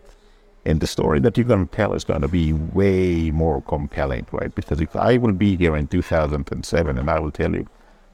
And 0.67 0.81
the 0.81 0.87
story 0.87 1.19
that 1.21 1.37
you're 1.37 1.47
going 1.47 1.67
to 1.67 1.75
tell 1.75 1.95
is 1.95 2.05
going 2.05 2.21
to 2.21 2.29
be 2.29 2.53
way 2.53 3.31
more 3.31 3.63
compelling, 3.63 4.27
right? 4.33 4.55
Because 4.55 4.81
if 4.81 4.95
I 4.95 5.17
will 5.17 5.33
be 5.33 5.57
here 5.57 5.77
in 5.77 5.87
2007 5.87 6.99
and 6.99 7.11
I 7.11 7.21
will 7.21 7.31
tell 7.31 7.53
you, 7.55 7.67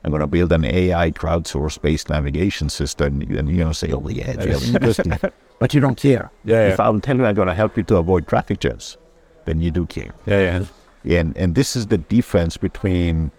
I'm 0.05 0.11
going 0.11 0.21
to 0.21 0.27
build 0.27 0.53
an 0.53 0.65
AI 0.65 1.11
crowdsource-based 1.13 2.11
navigation 2.11 2.69
system, 2.69 3.23
and 3.23 3.49
you're 3.49 3.59
going 3.59 3.69
to 3.69 3.75
say, 3.75 3.93
"Oh 3.93 4.09
yeah, 4.09 4.31
it's 4.31 4.47
really 4.47 4.75
interesting," 4.75 5.13
but 5.61 5.75
you 5.75 5.81
don't 5.81 5.97
care. 5.97 6.31
Yeah, 6.45 6.67
yeah. 6.67 6.73
If 6.73 6.81
I'll 6.81 7.01
tell 7.01 7.17
you 7.17 7.25
I'm 7.25 7.35
going 7.35 7.49
to 7.49 7.55
help 7.55 7.77
you 7.77 7.85
to 7.85 7.97
avoid 7.97 8.27
traffic 8.27 8.61
jams, 8.61 8.97
then 9.45 9.61
you 9.61 9.71
do 9.71 9.87
care. 9.87 10.13
Yeah, 10.27 10.41
yeah. 10.41 10.65
And, 11.05 11.37
and 11.37 11.55
this 11.55 11.77
is 11.77 11.87
the 11.89 11.99
difference 11.99 12.57
between 12.57 13.31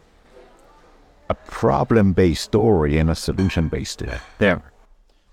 a 1.29 1.33
problem 1.33 2.13
based 2.13 2.43
story 2.43 2.97
and 2.97 3.09
a 3.09 3.15
solution 3.15 3.69
based 3.69 3.93
story. 3.93 4.19
Yeah. 4.39 4.59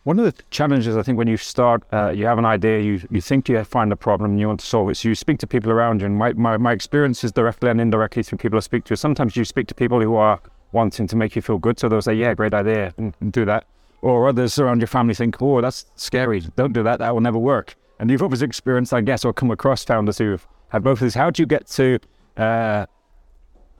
One 0.05 0.19
of 0.19 0.25
the 0.25 0.43
challenges, 0.50 0.97
I 0.97 1.03
think, 1.03 1.19
when 1.19 1.29
you 1.29 1.37
start, 1.37 1.82
uh, 1.93 2.09
you 2.09 2.25
have 2.25 2.38
an 2.38 2.47
idea, 2.47 2.81
you, 2.81 3.03
you 3.11 3.21
think 3.21 3.50
you 3.50 3.62
find 3.65 3.93
a 3.93 3.97
problem, 3.97 4.31
and 4.31 4.41
you 4.41 4.47
want 4.47 4.61
to 4.61 4.67
solve 4.67 4.88
it. 4.88 4.97
So 4.97 5.11
you 5.11 5.15
speak 5.15 5.38
to 5.41 5.47
people 5.47 5.71
around 5.71 6.00
you. 6.00 6.06
And 6.06 6.17
my, 6.17 6.32
my, 6.32 6.56
my 6.56 6.73
experience 6.73 7.23
is 7.23 7.32
directly 7.32 7.69
and 7.69 7.81
indirectly 7.81 8.23
through 8.23 8.38
people 8.38 8.56
I 8.56 8.61
speak 8.61 8.85
to. 8.85 8.97
Sometimes 8.97 9.37
you 9.37 9.44
speak 9.44 9.67
to 9.67 9.75
people 9.75 10.00
who 10.00 10.15
are 10.17 10.41
wanting 10.73 11.06
to 11.06 11.17
make 11.17 11.37
you 11.37 11.43
feel 11.43 11.59
good. 11.59 11.79
So 11.79 11.88
they'll 11.91 12.00
say, 12.00 12.15
yeah, 12.15 12.32
great 12.32 12.55
idea, 12.55 12.94
and, 12.97 13.15
and 13.21 13.31
do 13.31 13.44
that. 13.44 13.67
Or 14.01 14.27
others 14.29 14.58
around 14.58 14.81
your 14.81 14.87
family 14.87 15.13
think, 15.13 15.43
oh, 15.43 15.60
that's 15.60 15.84
scary. 15.96 16.41
Don't 16.56 16.72
do 16.72 16.82
that. 16.82 17.01
That 17.01 17.13
will 17.13 17.20
never 17.20 17.39
work. 17.39 17.77
And 17.99 18.10
you've 18.10 18.22
always 18.22 18.41
experienced, 18.41 18.94
I 18.94 19.03
guess, 19.03 19.27
or 19.27 19.34
come 19.34 19.51
across 19.51 19.84
founders 19.84 20.17
who 20.17 20.39
have 20.70 20.82
both 20.82 20.99
of 20.99 21.01
these. 21.01 21.15
How 21.15 21.29
do 21.29 21.43
you 21.43 21.46
get 21.46 21.67
to 21.72 21.99
uh, 22.37 22.87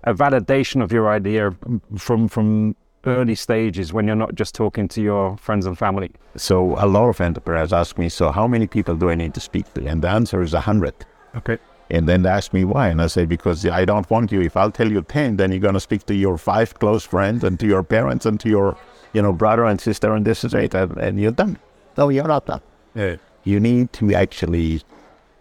a 0.05 0.15
validation 0.15 0.83
of 0.83 0.93
your 0.93 1.09
idea 1.11 1.55
from 1.97 2.29
from 2.29 2.77
early 3.07 3.35
stages 3.35 3.93
when 3.93 4.07
you're 4.07 4.15
not 4.15 4.35
just 4.35 4.55
talking 4.55 4.87
to 4.89 5.01
your 5.01 5.37
friends 5.37 5.67
and 5.67 5.79
family? 5.79 6.11
So 6.37 6.77
a 6.79 6.87
lot 6.87 7.09
of 7.09 7.21
entrepreneurs 7.21 7.73
ask 7.73 7.99
me, 7.99 8.09
so 8.09 8.31
how 8.31 8.47
many 8.47 8.67
people 8.67 8.95
do 8.95 9.11
I 9.11 9.15
need 9.15 9.33
to 9.35 9.41
speak 9.41 9.73
to? 9.75 9.87
And 9.87 10.03
the 10.03 10.09
answer 10.09 10.43
is 10.43 10.55
a 10.55 10.61
hundred. 10.61 10.95
Okay. 11.35 11.59
And 11.93 12.09
then 12.09 12.23
they 12.23 12.31
ask 12.31 12.53
me 12.53 12.65
why, 12.65 12.89
and 12.89 13.03
I 13.03 13.09
say 13.09 13.25
because 13.27 13.67
I 13.67 13.85
don't 13.85 14.09
want 14.11 14.31
you. 14.31 14.41
If 14.41 14.57
I'll 14.57 14.71
tell 14.71 14.91
you 14.93 15.03
ten, 15.03 15.37
then 15.37 15.51
you're 15.51 15.61
gonna 15.61 15.81
speak 15.81 16.07
to 16.07 16.15
your 16.15 16.39
five 16.39 16.75
close 16.79 17.05
friends 17.05 17.43
and 17.43 17.59
to 17.59 17.67
your 17.67 17.83
parents 17.83 18.27
and 18.27 18.39
to 18.41 18.49
your, 18.49 18.77
you 19.13 19.23
know, 19.23 19.33
brother 19.33 19.65
and 19.65 19.81
sister, 19.81 20.15
and 20.15 20.25
this 20.25 20.45
is 20.45 20.55
it, 20.55 20.75
and, 20.75 20.97
and 20.99 21.21
you're 21.21 21.33
done. 21.33 21.59
No, 21.97 22.09
you're 22.09 22.29
not 22.29 22.47
done. 22.47 22.61
Yeah. 22.95 23.17
You 23.43 23.59
need 23.59 23.93
to 23.95 24.15
actually, 24.15 24.83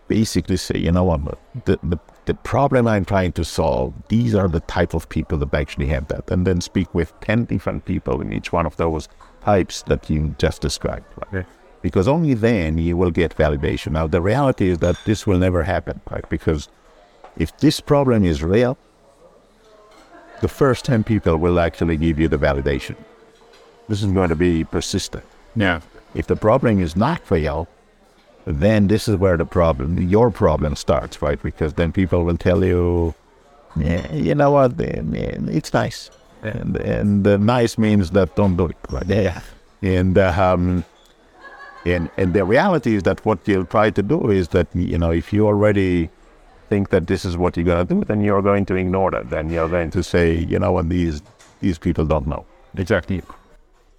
basically 0.08 0.58
say, 0.58 0.80
you 0.80 0.92
know 0.92 1.04
what, 1.04 1.38
the 1.66 1.78
the 1.84 1.98
the 2.30 2.36
problem 2.36 2.88
I'm 2.88 3.06
trying 3.06 3.32
to 3.32 3.44
solve, 3.44 3.92
these 4.08 4.36
are 4.36 4.48
the 4.48 4.60
type 4.60 4.94
of 4.94 5.10
people 5.10 5.40
that 5.40 5.52
actually 5.52 5.88
have 5.88 6.10
that. 6.10 6.30
And 6.30 6.46
then 6.46 6.62
speak 6.62 6.94
with 6.94 7.12
10 7.22 7.46
different 7.46 7.86
people 7.86 8.22
in 8.22 8.32
each 8.32 8.54
one 8.54 8.68
of 8.68 8.78
those 8.78 9.10
types 9.42 9.82
that 9.90 10.12
you 10.12 10.36
just 10.38 10.62
described. 10.62 11.08
Right? 11.32 11.48
Because 11.82 12.08
only 12.08 12.36
then 12.36 12.78
you 12.78 12.96
will 12.96 13.10
get 13.10 13.36
validation. 13.36 13.94
Now, 13.94 14.06
the 14.06 14.22
reality 14.22 14.70
is 14.70 14.78
that 14.78 14.96
this 15.06 15.26
will 15.26 15.40
never 15.40 15.64
happen, 15.64 16.02
right? 16.12 16.30
Because 16.30 16.70
if 17.36 17.58
this 17.58 17.80
problem 17.80 18.24
is 18.24 18.44
real, 18.44 18.78
the 20.42 20.48
first 20.48 20.86
10 20.86 21.04
people 21.04 21.36
will 21.38 21.60
actually 21.60 21.98
give 21.98 22.20
you 22.20 22.28
the 22.28 22.38
validation. 22.38 22.96
This 23.88 24.04
is 24.04 24.12
going 24.12 24.30
to 24.30 24.36
be 24.36 24.64
persistent. 24.66 25.24
Yeah. 25.56 25.82
If 26.14 26.28
the 26.28 26.36
problem 26.36 26.80
is 26.80 26.96
not 26.96 27.32
real, 27.32 27.68
then 28.46 28.88
this 28.88 29.08
is 29.08 29.16
where 29.16 29.38
the 29.38 29.46
problem, 29.46 29.98
your 29.98 30.32
problem 30.32 30.76
starts, 30.76 31.22
right? 31.22 31.42
Because 31.42 31.74
then 31.74 31.92
people 31.92 32.24
will 32.24 32.38
tell 32.38 32.64
you, 32.64 33.14
yeah, 33.76 34.12
you 34.14 34.36
know 34.36 34.52
what, 34.52 34.80
eh, 34.80 35.02
eh, 35.16 35.38
it's 35.48 35.74
nice. 35.74 36.10
Yeah. 36.44 36.58
And, 36.58 36.78
and 36.78 37.24
the 37.24 37.38
nice 37.38 37.78
means 37.78 38.12
that 38.12 38.36
don't 38.36 38.56
do 38.58 38.68
it, 38.68 38.78
right? 38.90 39.06
Yeah. 39.06 39.42
And, 39.82 40.18
um, 40.18 40.84
and, 41.86 42.10
and 42.18 42.34
the 42.34 42.44
reality 42.44 42.96
is 42.96 43.04
that 43.04 43.24
what 43.26 43.40
you'll 43.48 43.66
try 43.66 43.90
to 43.90 44.02
do 44.02 44.30
is 44.30 44.50
that, 44.50 44.68
you 44.74 44.98
know, 44.98 45.12
if 45.12 45.32
you 45.32 45.48
already 45.48 46.10
think 46.70 46.90
that 46.90 47.08
this 47.08 47.26
is 47.26 47.38
what 47.38 47.58
you're 47.58 47.66
gonna 47.66 47.86
do, 47.86 48.04
then 48.06 48.22
you're 48.22 48.42
going 48.42 48.66
to 48.66 48.76
ignore 48.76 49.12
that. 49.12 49.30
Then 49.30 49.50
you're 49.50 49.70
going 49.70 49.92
to 49.92 50.04
say, 50.04 50.38
you 50.38 50.60
know, 50.60 50.72
what, 50.72 50.90
these 50.90 51.22
these 51.62 51.78
people 51.78 52.06
don't 52.06 52.28
know. 52.28 52.46
Exactly. 52.78 53.22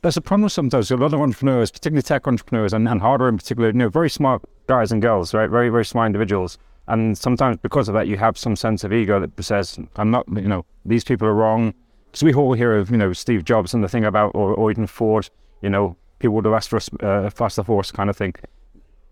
There's 0.02 0.16
a 0.16 0.22
problem 0.22 0.48
sometimes. 0.48 0.90
A 0.90 0.96
lot 0.96 1.12
of 1.12 1.20
entrepreneurs, 1.20 1.70
particularly 1.70 2.02
tech 2.02 2.26
entrepreneurs 2.26 2.72
and, 2.72 2.88
and 2.88 3.02
hardware 3.02 3.28
in 3.28 3.36
particular, 3.36 3.68
you 3.68 3.74
know, 3.74 3.90
very 3.90 4.08
smart 4.08 4.42
guys 4.66 4.92
and 4.92 5.02
girls, 5.02 5.34
right? 5.34 5.50
Very, 5.50 5.68
very 5.68 5.84
smart 5.84 6.06
individuals. 6.06 6.56
And 6.88 7.16
sometimes 7.18 7.58
because 7.58 7.86
of 7.88 7.94
that, 7.94 8.08
you 8.08 8.16
have 8.16 8.38
some 8.38 8.56
sense 8.56 8.82
of 8.82 8.92
ego 8.94 9.20
that 9.20 9.44
says, 9.44 9.78
I'm 9.96 10.10
not, 10.10 10.26
you 10.28 10.48
know, 10.48 10.64
these 10.86 11.04
people 11.04 11.28
are 11.28 11.34
wrong. 11.34 11.74
Because 12.06 12.22
we 12.22 12.32
all 12.32 12.54
hear 12.54 12.76
of, 12.76 12.90
you 12.90 12.96
know, 12.96 13.12
Steve 13.12 13.44
Jobs 13.44 13.74
and 13.74 13.84
the 13.84 13.88
thing 13.88 14.04
about, 14.04 14.34
or, 14.34 14.54
or 14.54 14.70
even 14.70 14.86
Ford, 14.86 15.28
you 15.60 15.68
know, 15.68 15.96
people 16.18 16.34
would 16.36 16.46
have 16.46 16.54
asked 16.54 16.70
for 16.70 16.80
a 17.00 17.06
uh, 17.06 17.30
faster 17.30 17.62
force 17.62 17.92
kind 17.92 18.08
of 18.08 18.16
thing. 18.16 18.34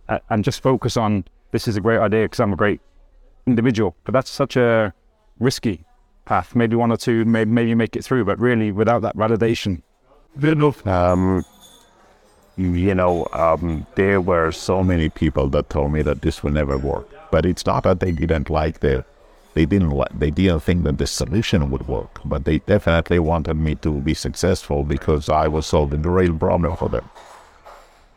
Uh, 0.08 0.18
and 0.30 0.42
just 0.42 0.62
focus 0.62 0.96
on, 0.96 1.24
this 1.52 1.68
is 1.68 1.76
a 1.76 1.80
great 1.82 1.98
idea 1.98 2.22
because 2.22 2.40
I'm 2.40 2.54
a 2.54 2.56
great 2.56 2.80
individual. 3.46 3.94
But 4.04 4.12
that's 4.12 4.30
such 4.30 4.56
a 4.56 4.94
risky 5.38 5.84
path. 6.24 6.56
Maybe 6.56 6.76
one 6.76 6.90
or 6.90 6.96
two, 6.96 7.26
maybe, 7.26 7.50
maybe 7.50 7.74
make 7.74 7.94
it 7.94 8.04
through, 8.04 8.24
but 8.24 8.40
really 8.40 8.72
without 8.72 9.02
that 9.02 9.16
validation. 9.16 9.82
Um, 10.86 11.44
you 12.56 12.94
know, 12.94 13.26
um, 13.32 13.86
there 13.94 14.20
were 14.20 14.52
so 14.52 14.82
many 14.82 15.08
people 15.08 15.48
that 15.48 15.70
told 15.70 15.92
me 15.92 16.02
that 16.02 16.22
this 16.22 16.42
will 16.42 16.50
never 16.52 16.76
work. 16.76 17.08
But 17.30 17.46
it's 17.46 17.66
not 17.66 17.84
that 17.84 18.00
they 18.00 18.12
didn't 18.12 18.50
like 18.50 18.80
the, 18.80 19.04
they 19.54 19.64
didn't 19.64 19.90
li- 19.90 20.06
they 20.14 20.30
didn't 20.30 20.60
think 20.60 20.84
that 20.84 20.98
the 20.98 21.06
solution 21.06 21.70
would 21.70 21.86
work. 21.86 22.20
But 22.24 22.44
they 22.44 22.58
definitely 22.58 23.18
wanted 23.18 23.54
me 23.54 23.74
to 23.76 24.00
be 24.00 24.14
successful 24.14 24.84
because 24.84 25.28
I 25.28 25.48
was 25.48 25.66
solving 25.66 26.02
the 26.02 26.10
real 26.10 26.34
problem 26.36 26.76
for 26.76 26.88
them. 26.88 27.08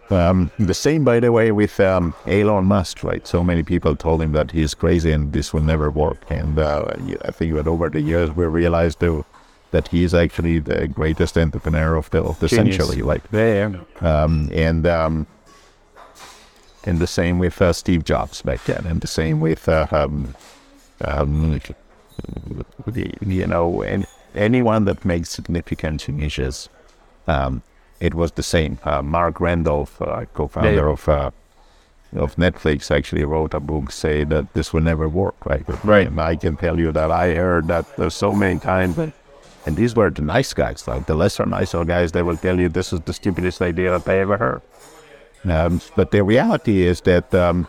Um, 0.09 0.51
the 0.59 0.73
same, 0.73 1.05
by 1.05 1.21
the 1.21 1.31
way, 1.31 1.51
with 1.51 1.79
um, 1.79 2.13
Elon 2.27 2.65
Musk, 2.65 3.03
right? 3.03 3.25
So 3.25 3.43
many 3.43 3.63
people 3.63 3.95
told 3.95 4.21
him 4.21 4.33
that 4.33 4.51
he's 4.51 4.73
crazy 4.73 5.11
and 5.11 5.31
this 5.31 5.53
will 5.53 5.61
never 5.61 5.89
work. 5.89 6.17
And 6.29 6.59
uh, 6.59 6.85
I 7.23 7.31
think 7.31 7.53
that 7.53 7.67
over 7.67 7.89
the 7.89 8.01
years 8.01 8.31
we 8.31 8.45
realized 8.45 8.99
though, 8.99 9.25
that 9.71 9.87
he 9.89 10.03
is 10.03 10.13
actually 10.13 10.59
the 10.59 10.87
greatest 10.87 11.37
entrepreneur 11.37 11.95
of 11.95 12.09
the, 12.09 12.21
of 12.21 12.39
the 12.39 12.47
Genius. 12.47 12.77
century. 12.77 13.01
Like, 13.01 13.23
Yeah. 13.31 13.71
um, 14.01 14.49
and 14.53 14.85
um, 14.87 15.27
and 16.83 16.99
the 16.99 17.07
same 17.07 17.39
with 17.39 17.61
uh, 17.61 17.73
Steve 17.73 18.03
Jobs 18.03 18.41
back 18.41 18.63
then, 18.65 18.85
and 18.85 19.01
the 19.01 19.07
same 19.07 19.39
with 19.39 19.67
uh, 19.69 19.87
um, 19.91 20.35
um, 21.05 21.59
you 23.25 23.47
know, 23.47 23.81
and 23.81 24.05
anyone 24.35 24.85
that 24.85 25.05
makes 25.05 25.29
significant 25.29 26.01
changes. 26.01 26.69
Um, 27.27 27.61
it 27.99 28.15
was 28.15 28.31
the 28.31 28.43
same. 28.43 28.79
Uh, 28.83 29.01
Marc 29.03 29.39
Randolph, 29.39 30.01
uh, 30.01 30.25
co-founder 30.33 30.87
Yeah. 30.87 30.93
of 30.93 31.07
uh, 31.07 31.31
of 32.15 32.35
Netflix, 32.35 32.89
actually 32.91 33.23
wrote 33.23 33.53
a 33.53 33.59
book 33.59 33.91
saying 33.91 34.29
that 34.29 34.51
this 34.53 34.73
will 34.73 34.81
never 34.81 35.07
work. 35.07 35.35
Right, 35.45 35.63
Right. 35.85 36.07
And 36.07 36.19
I 36.19 36.35
can 36.35 36.57
tell 36.57 36.79
you 36.79 36.91
that 36.91 37.11
I 37.11 37.35
heard 37.35 37.67
that 37.67 37.85
uh, 37.99 38.09
so 38.09 38.33
many 38.33 38.59
times. 38.59 38.97
And 39.65 39.75
these 39.75 39.95
were 39.95 40.09
the 40.09 40.21
nice 40.23 40.53
guys, 40.53 40.87
like 40.87 41.05
the 41.05 41.13
lesser 41.15 41.45
nicer 41.45 41.85
guys. 41.85 42.11
They 42.11 42.23
will 42.23 42.37
tell 42.37 42.59
you 42.59 42.67
this 42.69 42.91
is 42.93 42.99
the 43.01 43.13
stupidest 43.13 43.61
idea 43.61 43.91
that 43.91 44.05
they 44.05 44.19
ever 44.21 44.37
heard. 44.37 44.61
Um, 45.43 45.81
but 45.95 46.11
the 46.11 46.23
reality 46.23 46.83
is 46.83 47.01
that 47.01 47.33
um, 47.33 47.67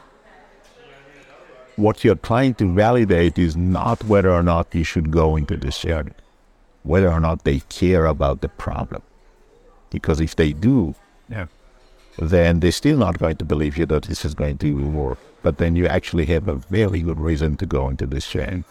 what 1.77 2.05
you're 2.05 2.15
trying 2.17 2.55
to 2.55 2.73
validate 2.73 3.39
is 3.39 3.57
not 3.57 4.03
whether 4.05 4.31
or 4.31 4.43
not 4.43 4.75
you 4.75 4.85
should 4.85 5.11
go 5.11 5.37
into 5.37 5.57
this 5.57 5.85
area, 5.85 6.15
whether 6.83 7.11
or 7.11 7.21
not 7.21 7.45
they 7.45 7.61
care 7.69 8.07
about 8.07 8.41
the 8.41 8.49
problem. 8.49 9.03
Because 9.91 10.21
if 10.21 10.37
they 10.37 10.53
do, 10.53 10.95
Yeah. 11.29 11.47
then 12.19 12.61
they're 12.61 12.73
still 12.73 12.99
not 12.99 13.19
going 13.19 13.37
to 13.37 13.45
believe 13.45 13.77
you 13.79 13.87
that 13.87 14.05
this 14.05 14.25
is 14.25 14.35
going 14.35 14.59
to 14.59 14.73
work. 14.91 15.19
But 15.43 15.59
then 15.59 15.77
you 15.77 15.87
actually 15.87 16.27
have 16.27 16.47
a 16.49 16.55
very 16.55 17.01
good 17.03 17.19
reason 17.21 17.57
to 17.57 17.67
go 17.67 17.89
into 17.89 18.07
this 18.07 18.27
chain. 18.29 18.65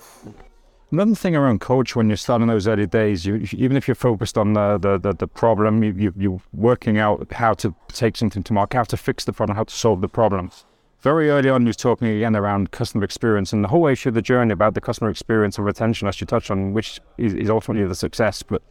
Another 0.92 1.16
thing 1.16 1.38
around 1.38 1.62
coach 1.62 1.96
when 1.96 2.10
you're 2.10 2.18
starting 2.18 2.48
those 2.48 2.68
early 2.68 2.86
days, 2.86 3.26
you, 3.26 3.36
even 3.54 3.78
if 3.78 3.88
you're 3.88 3.96
focused 3.96 4.38
on 4.38 4.52
the, 4.54 4.78
the, 4.78 4.98
the, 4.98 5.14
the 5.14 5.28
problem, 5.28 5.82
you, 5.84 5.94
you, 5.94 6.14
you're 6.18 6.42
working 6.52 6.98
out 6.98 7.32
how 7.32 7.54
to 7.54 7.74
take 7.88 8.18
something 8.18 8.44
to 8.44 8.52
market, 8.52 8.76
how 8.76 8.84
to 8.84 8.98
fix 8.98 9.24
the 9.24 9.32
problem, 9.32 9.56
how 9.56 9.64
to 9.64 9.74
solve 9.74 10.02
the 10.02 10.10
problem. 10.10 10.52
Very 11.00 11.30
early 11.30 11.50
on, 11.50 11.62
you 11.62 11.68
was 11.68 11.78
talking 11.78 12.10
again 12.10 12.36
around 12.36 12.72
customer 12.72 13.06
experience 13.06 13.54
and 13.54 13.64
the 13.64 13.70
whole 13.70 13.88
issue 13.88 14.10
of 14.10 14.16
the 14.16 14.22
journey 14.22 14.52
about 14.52 14.74
the 14.74 14.82
customer 14.82 15.10
experience 15.10 15.58
and 15.58 15.66
retention, 15.66 16.10
as 16.10 16.20
you 16.20 16.28
touched 16.28 16.52
on, 16.52 16.74
which 16.74 17.00
is, 17.18 17.34
is 17.36 17.50
ultimately 17.50 17.88
the 17.88 17.96
success. 17.96 18.44
But 18.44 18.62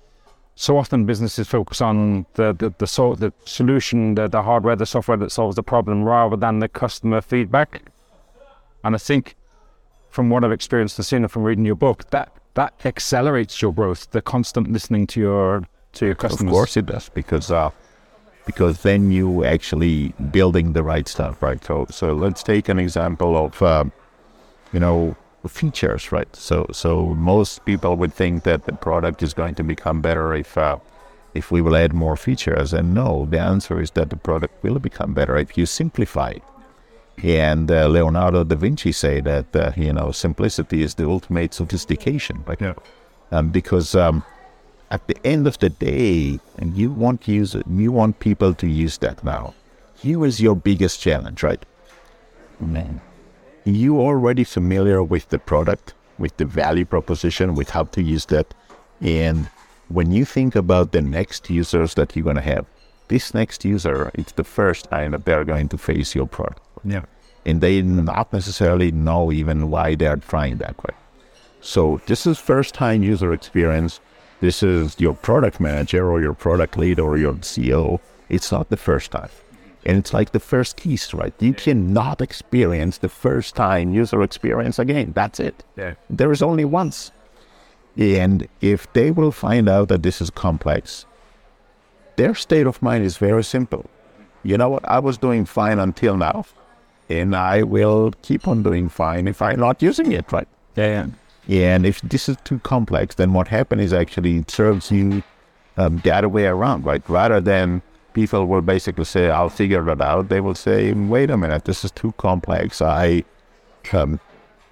so 0.57 0.77
often 0.77 1.07
businesses 1.07 1.49
focus 1.49 1.81
on 1.81 2.27
the 2.35 2.53
the 2.53 2.73
the, 2.77 2.87
so, 2.87 3.15
the 3.15 3.33
solution, 3.47 4.15
the, 4.15 4.29
the 4.29 4.43
hardware, 4.43 4.77
the 4.77 4.85
software 4.85 5.17
that 5.17 5.33
solves 5.33 5.57
the 5.57 5.63
problem, 5.63 6.05
rather 6.05 6.37
than 6.37 6.59
the 6.59 6.69
customer 6.69 7.23
feedback. 7.23 7.91
And 8.85 8.95
I 8.95 8.99
think, 8.99 9.37
from 10.11 10.29
what 10.29 10.45
I've 10.45 10.53
experienced 10.53 10.99
and 10.99 11.07
seen 11.07 11.27
from 11.29 11.45
reading 11.45 11.65
your 11.65 11.77
book, 11.77 12.11
that 12.11 12.35
that 12.55 12.75
accelerates 12.85 13.63
your 13.63 13.73
growth. 13.73 14.11
The 14.11 14.21
constant 14.21 14.73
listening 14.73 15.07
to 15.09 15.21
your 15.21 15.65
to 15.93 16.07
your 16.07 16.15
customers. 16.15 16.51
Of 16.51 16.55
course 16.55 16.77
it 16.77 16.87
does, 16.87 17.09
because 17.09 17.51
uh, 17.51 17.71
because 18.45 18.83
then 18.83 19.11
you 19.11 19.45
actually 19.45 20.13
building 20.31 20.73
the 20.73 20.83
right 20.83 21.07
stuff, 21.09 21.43
right? 21.43 21.65
So 21.65 21.87
so 21.91 22.13
let's 22.13 22.43
take 22.43 22.69
an 22.69 22.79
example 22.79 23.37
of 23.37 23.63
um, 23.63 23.93
you 24.73 24.81
know 24.81 25.17
features, 25.49 26.13
right? 26.13 26.35
So 26.35 26.67
so 26.73 27.07
most 27.15 27.65
people 27.65 27.97
would 27.97 28.13
think 28.13 28.43
that 28.45 28.65
the 28.65 28.73
product 28.73 29.23
is 29.23 29.33
going 29.33 29.55
to 29.57 29.63
become 29.63 30.01
better 30.01 30.35
if 30.35 30.59
uh, 30.59 30.79
if 31.35 31.53
we 31.53 31.61
will 31.63 31.77
add 31.77 31.93
more 31.93 32.17
features, 32.17 32.73
and 32.73 32.93
no, 32.93 33.27
the 33.31 33.39
answer 33.39 33.81
is 33.81 33.93
that 33.93 34.11
the 34.11 34.17
product 34.17 34.63
will 34.65 34.81
become 34.81 35.15
better 35.15 35.37
if 35.37 35.57
you 35.57 35.65
simplify 35.67 36.31
it. 36.31 36.43
And 37.23 37.71
uh, 37.71 37.87
Leonardo 37.89 38.45
da 38.45 38.57
Vinci 38.57 38.93
said 38.93 39.25
that 39.25 39.55
uh, 39.55 39.73
you 39.77 39.93
know 39.93 40.13
simplicity 40.13 40.83
is 40.83 40.95
the 40.95 41.07
ultimate 41.07 41.53
sophistication, 41.55 42.45
right? 42.47 42.61
Yeah. 42.61 42.75
um, 43.31 43.51
because 43.51 43.95
um, 43.95 44.25
at 44.91 45.07
the 45.07 45.17
end 45.25 45.47
of 45.47 45.59
the 45.59 45.69
day, 45.69 46.41
and 46.59 46.77
you 46.77 46.91
want 46.91 47.29
use 47.29 47.57
you 47.69 47.93
want 47.93 48.21
people 48.21 48.55
to 48.55 48.67
use 48.67 48.99
that 48.99 49.23
now. 49.23 49.55
Here 49.97 50.25
is 50.25 50.41
your 50.41 50.57
biggest 50.57 51.01
challenge, 51.01 51.43
right? 51.43 51.65
Man, 52.59 53.01
you 53.65 54.01
already 54.01 54.45
familiar 54.45 55.03
with 55.03 55.29
the 55.29 55.39
product, 55.39 55.93
with 56.19 56.37
the 56.39 56.47
value 56.47 56.87
proposition, 56.87 57.55
with 57.55 57.71
how 57.71 57.85
to 57.85 58.03
use 58.03 58.27
that, 58.27 58.55
and 59.01 59.51
when 59.89 60.11
you 60.13 60.25
think 60.25 60.57
about 60.57 60.93
the 60.93 61.03
next 61.03 61.51
users 61.51 61.95
that 61.95 62.17
you're 62.17 62.25
gonna 62.25 62.41
have, 62.41 62.65
this 63.09 63.35
next 63.35 63.65
user, 63.65 64.11
it's 64.15 64.33
the 64.33 64.45
first 64.45 64.89
time 64.89 65.11
that 65.11 65.25
they're 65.27 65.45
going 65.45 65.69
to 65.69 65.77
face 65.77 66.15
your 66.15 66.27
product 66.27 66.61
Yeah. 66.85 67.05
and 67.47 67.61
they 67.61 67.83
not 67.83 68.33
necessarily 68.33 68.91
know 68.93 69.33
even 69.33 69.71
why 69.71 69.95
they're 69.95 70.17
trying 70.17 70.59
that 70.59 70.77
way. 70.85 70.95
So 71.61 72.01
this 72.07 72.27
is 72.27 72.39
first 72.39 72.75
time 72.75 73.03
user 73.03 73.33
experience. 73.33 74.01
This 74.41 74.63
is 74.63 74.99
your 74.99 75.15
product 75.15 75.61
manager 75.61 76.11
or 76.11 76.21
your 76.21 76.35
product 76.35 76.77
lead 76.77 76.99
or 76.99 77.19
your 77.19 77.35
CEO. 77.35 78.01
It's 78.29 78.51
not 78.51 78.71
the 78.71 78.77
first 78.77 79.11
time. 79.11 79.31
And 79.85 79.97
it's 79.99 80.13
like 80.13 80.33
the 80.33 80.41
first 80.41 80.77
keys, 80.77 81.13
right? 81.15 81.33
You 81.39 81.55
cannot 81.55 82.21
experience 82.21 82.99
the 82.99 83.09
first 83.09 83.55
time 83.57 83.95
user 83.95 84.23
experience 84.23 84.79
again. 84.79 85.13
That's 85.15 85.41
it. 85.41 85.65
Yeah. 85.77 85.95
There 86.09 86.33
is 86.33 86.43
only 86.43 86.65
once. 86.65 87.13
And 87.97 88.47
if 88.61 88.91
they 88.93 89.11
will 89.11 89.33
find 89.33 89.69
out 89.69 89.89
that 89.89 90.03
this 90.03 90.21
is 90.21 90.31
complex, 90.31 91.07
their 92.17 92.35
state 92.35 92.67
of 92.67 92.83
mind 92.83 93.05
is 93.05 93.17
very 93.17 93.45
simple. 93.45 93.89
You 94.43 94.57
know 94.59 94.69
what? 94.69 94.87
I 94.89 94.99
was 94.99 95.19
doing 95.19 95.45
fine 95.45 95.79
until 95.79 96.17
now, 96.17 96.45
and 97.11 97.35
I 97.35 97.63
will 97.63 98.13
keep 98.23 98.47
on 98.47 98.63
doing 98.63 98.89
fine 98.89 99.27
if 99.27 99.43
I'm 99.43 99.59
not 99.59 99.83
using 99.83 100.13
it, 100.13 100.31
right? 100.33 100.49
Yeah. 100.77 101.07
Yeah. 101.47 101.75
And 101.75 101.85
if 101.85 102.01
this 102.03 102.29
is 102.29 102.37
too 102.45 102.61
complex, 102.61 103.17
then 103.17 103.33
what 103.33 103.49
happens 103.49 103.83
is 103.83 103.93
actually 103.93 104.37
it 104.39 104.51
serves 104.51 104.91
you 104.91 105.23
um, 105.77 105.99
the 105.99 106.15
other 106.15 106.29
way 106.29 106.47
around, 106.47 106.85
right? 106.85 107.03
Rather 107.09 107.41
than 107.41 107.83
people 108.13 108.47
will 108.47 108.63
basically 108.63 109.05
say, 109.05 109.31
I'll 109.31 109.49
figure 109.49 109.83
that 109.83 110.01
out, 110.01 110.29
they 110.29 110.41
will 110.41 110.55
say, 110.55 110.93
wait 110.93 111.31
a 111.31 111.37
minute, 111.37 111.65
this 111.65 111.85
is 111.85 111.91
too 111.91 112.13
complex. 112.13 112.81
I, 112.81 113.25
um, 113.93 114.21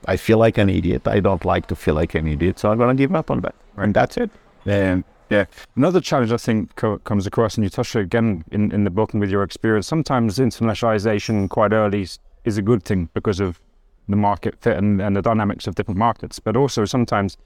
I 0.07 0.17
feel 0.17 0.39
like 0.39 0.59
an 0.59 0.71
idiot. 0.71 1.09
I 1.09 1.21
don't 1.21 1.45
like 1.45 1.67
to 1.69 1.77
feel 1.77 1.95
like 1.95 2.15
an 2.15 2.27
idiot, 2.27 2.59
so 2.59 2.71
I'm 2.71 2.79
going 2.79 2.97
to 2.97 3.01
give 3.01 3.15
up 3.15 3.31
on 3.31 3.41
that. 3.41 3.55
And 3.77 3.95
that's 3.95 4.17
it. 4.17 4.31
Yeah, 4.65 5.03
yeah. 5.31 5.47
Another 5.77 6.01
challenge 6.01 6.33
I 6.33 6.37
think 6.37 6.75
co- 6.77 6.99
comes 6.99 7.27
across, 7.27 7.57
and 7.57 7.65
you 7.65 7.71
touched 7.71 7.97
it 7.97 8.01
again 8.01 8.45
in, 8.51 8.73
in 8.73 8.85
the 8.85 8.91
book 8.91 9.13
and 9.13 9.21
with 9.21 9.31
your 9.31 9.43
experience. 9.43 9.87
Sometimes 9.87 10.39
internationalization 10.39 11.49
quite 11.49 11.73
early 11.73 12.07
is, 12.49 12.59
a 12.59 12.63
good 12.63 12.83
thing 12.83 13.09
because 13.15 13.41
of 13.41 13.61
the 14.09 14.17
market 14.17 14.55
fit 14.61 14.77
and, 14.77 15.01
and 15.01 15.15
the 15.17 15.23
dynamics 15.23 15.67
of 15.67 15.75
different 15.75 15.99
markets. 15.99 16.41
But 16.41 16.57
also 16.57 16.85
sometimes 16.85 17.37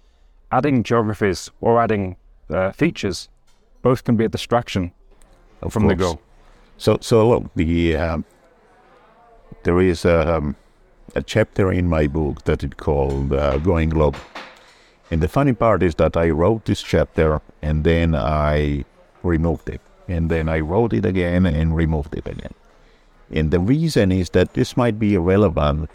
adding 0.51 0.83
geographies 0.83 1.51
or 1.61 1.81
adding 1.81 2.17
uh, 2.51 2.73
features 2.73 3.29
both 3.83 4.05
can 4.05 4.17
be 4.17 4.25
a 4.25 4.29
distraction 4.29 4.93
Of 5.61 5.73
from 5.73 5.89
the 5.89 5.97
goal. 5.97 6.21
So, 6.79 6.99
so 7.01 7.29
look, 7.29 7.51
the 7.55 7.97
um, 7.97 8.25
there 9.65 9.81
is 9.81 10.05
a, 10.05 10.37
um, 10.37 10.57
a 11.15 11.23
chapter 11.23 11.73
in 11.73 11.89
my 11.89 12.07
book 12.07 12.45
that 12.45 12.63
is 12.65 12.71
called 12.77 13.33
uh, 13.33 13.59
"Going 13.59 13.91
Global," 13.91 14.21
and 15.11 15.21
the 15.21 15.29
funny 15.29 15.53
part 15.53 15.83
is 15.83 15.95
that 15.97 16.17
I 16.17 16.31
wrote 16.31 16.65
this 16.65 16.83
chapter 16.83 17.41
and 17.61 17.85
then 17.85 18.15
I 18.15 18.85
removed 19.23 19.69
it, 19.69 19.81
and 20.09 20.31
then 20.31 20.49
I 20.49 20.61
wrote 20.61 20.93
it 20.93 21.05
again 21.05 21.47
and 21.47 21.77
removed 21.77 22.15
it 22.15 22.27
again. 22.27 22.55
And 23.33 23.51
the 23.51 23.61
reason 23.61 24.13
is 24.13 24.31
that 24.31 24.55
this 24.55 24.77
might 24.77 24.99
be 24.99 25.17
relevant 25.17 25.91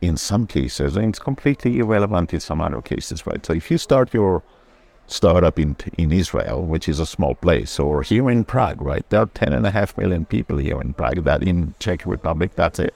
in 0.00 0.16
some 0.16 0.46
cases, 0.46 0.96
and 0.96 1.06
it's 1.08 1.18
completely 1.18 1.78
irrelevant 1.78 2.32
in 2.32 2.40
some 2.40 2.60
other 2.60 2.80
cases, 2.80 3.26
right? 3.26 3.44
So 3.44 3.52
if 3.52 3.70
you 3.70 3.78
start 3.78 4.14
your 4.14 4.42
startup 5.08 5.58
in 5.58 5.74
in 5.96 6.12
Israel, 6.12 6.62
which 6.62 6.88
is 6.88 7.00
a 7.00 7.06
small 7.06 7.34
place, 7.34 7.80
or 7.80 8.02
here 8.02 8.30
in 8.30 8.44
Prague, 8.44 8.80
right? 8.80 9.08
There 9.10 9.20
are 9.20 9.26
ten 9.26 9.52
and 9.52 9.66
a 9.66 9.70
half 9.70 9.96
million 9.98 10.24
people 10.24 10.58
here 10.58 10.80
in 10.80 10.92
Prague. 10.92 11.24
That 11.24 11.42
in 11.42 11.74
Czech 11.80 12.06
Republic, 12.06 12.52
that's 12.54 12.78
it. 12.78 12.94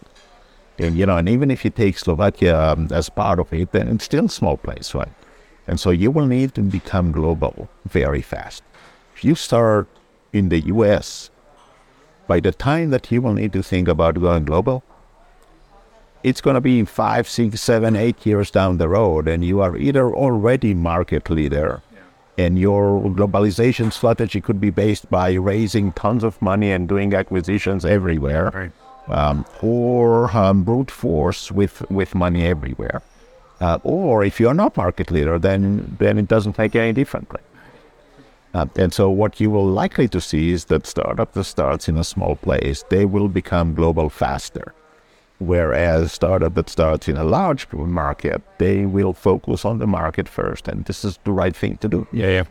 And 0.79 0.97
you 0.97 1.07
know, 1.07 1.17
and 1.17 1.29
even 1.29 1.51
if 1.51 1.65
you 1.65 1.71
take 1.71 1.99
Slovakia 1.99 2.57
um, 2.57 2.89
as 2.93 3.09
part 3.09 3.39
of 3.39 3.53
it, 3.53 3.73
then 3.73 3.89
it's 3.89 4.05
still 4.05 4.27
a 4.27 4.29
small 4.29 4.57
place, 4.57 4.95
right? 4.95 5.13
And 5.67 5.79
so 5.79 5.91
you 5.91 6.11
will 6.11 6.27
need 6.27 6.55
to 6.55 6.63
become 6.63 7.13
global 7.13 7.69
very 7.87 8.23
fast. 8.23 8.63
If 9.15 9.25
you 9.25 9.35
start 9.35 9.87
in 10.33 10.49
the 10.49 10.61
U.S., 10.75 11.31
by 12.33 12.41
the 12.41 12.53
time 12.71 12.89
that 12.95 13.13
you 13.13 13.21
will 13.21 13.35
need 13.35 13.53
to 13.53 13.63
think 13.63 13.87
about 13.95 14.19
going 14.27 14.45
global, 14.51 14.83
it's 16.29 16.41
going 16.41 16.55
to 16.55 16.63
be 16.63 16.77
five, 16.85 17.29
six, 17.29 17.61
seven, 17.61 17.95
eight 18.05 18.25
years 18.25 18.51
down 18.51 18.79
the 18.79 18.89
road, 18.89 19.29
and 19.33 19.45
you 19.45 19.61
are 19.61 19.77
either 19.77 20.05
already 20.25 20.73
market 20.73 21.29
leader, 21.39 21.71
yeah. 21.93 22.45
and 22.45 22.59
your 22.59 23.03
globalization 23.19 23.93
strategy 23.93 24.41
could 24.41 24.61
be 24.67 24.71
based 24.71 25.11
by 25.11 25.29
raising 25.35 25.93
tons 25.93 26.25
of 26.25 26.41
money 26.41 26.71
and 26.73 26.89
doing 26.89 27.13
acquisitions 27.13 27.85
everywhere, 27.85 28.47
right. 28.55 28.73
um, 29.19 29.45
or 29.61 30.35
um, 30.35 30.65
brute 30.69 30.93
force 31.03 31.53
with 31.53 31.77
with 32.01 32.15
money 32.15 32.47
everywhere. 32.55 33.03
Uh, 33.61 33.79
or 33.85 34.25
if 34.25 34.41
you're 34.41 34.61
not 34.65 34.77
market 34.85 35.11
leader, 35.11 35.39
then 35.39 35.97
then 35.99 36.15
it 36.23 36.29
doesn't 36.35 36.57
make 36.57 36.75
any 36.85 36.95
difference. 37.03 37.29
Uh, 38.55 38.67
and 38.77 38.93
so 38.93 39.09
what 39.09 39.41
you 39.41 39.51
will 39.51 39.67
likely 39.67 40.09
to 40.09 40.21
see 40.21 40.51
is 40.51 40.67
that 40.67 40.87
startup 40.87 41.33
that 41.33 41.45
starts 41.45 41.89
in 41.89 41.97
a 41.97 42.05
small 42.05 42.37
place, 42.37 42.85
they 42.91 43.05
will 43.05 43.29
become 43.29 43.75
global 43.75 44.11
faster 44.11 44.75
Whereas 45.47 46.13
startup 46.13 46.55
that 46.55 46.69
starts 46.69 47.09
in 47.09 47.17
a 47.17 47.25
large 47.25 47.67
market, 47.73 48.41
they 48.59 48.87
will 48.87 49.13
focus 49.13 49.65
on 49.65 49.79
the 49.79 49.89
market 49.89 50.29
first, 50.29 50.69
and 50.69 50.85
this 50.85 51.05
is 51.05 51.19
the 51.25 51.33
right 51.33 51.55
thing 51.55 51.79
to 51.79 51.89
do. 51.89 52.07
Yeah, 52.13 52.29
yeah. 52.29 52.45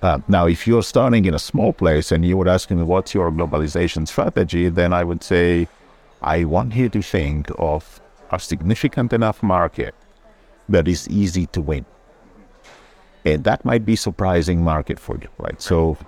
Uh, 0.00 0.18
now, 0.28 0.46
if 0.46 0.64
you're 0.66 0.84
starting 0.84 1.24
in 1.24 1.34
a 1.34 1.40
small 1.40 1.72
place 1.72 2.12
and 2.12 2.24
you 2.24 2.36
would 2.36 2.46
ask 2.46 2.70
me 2.70 2.82
what's 2.84 3.14
your 3.14 3.32
globalization 3.32 4.06
strategy, 4.06 4.68
then 4.68 4.92
I 4.92 5.02
would 5.02 5.24
say 5.24 5.66
I 6.22 6.44
want 6.44 6.74
you 6.76 6.88
to 6.88 7.02
think 7.02 7.50
of 7.58 8.00
a 8.30 8.38
significant 8.38 9.12
enough 9.12 9.42
market 9.42 9.94
that 10.68 10.86
is 10.86 11.08
easy 11.08 11.46
to 11.46 11.60
win, 11.60 11.84
and 13.26 13.42
that 13.42 13.64
might 13.64 13.84
be 13.84 13.96
surprising 13.96 14.62
market 14.62 15.00
for 15.00 15.18
you, 15.18 15.28
right? 15.38 15.60
So, 15.60 15.98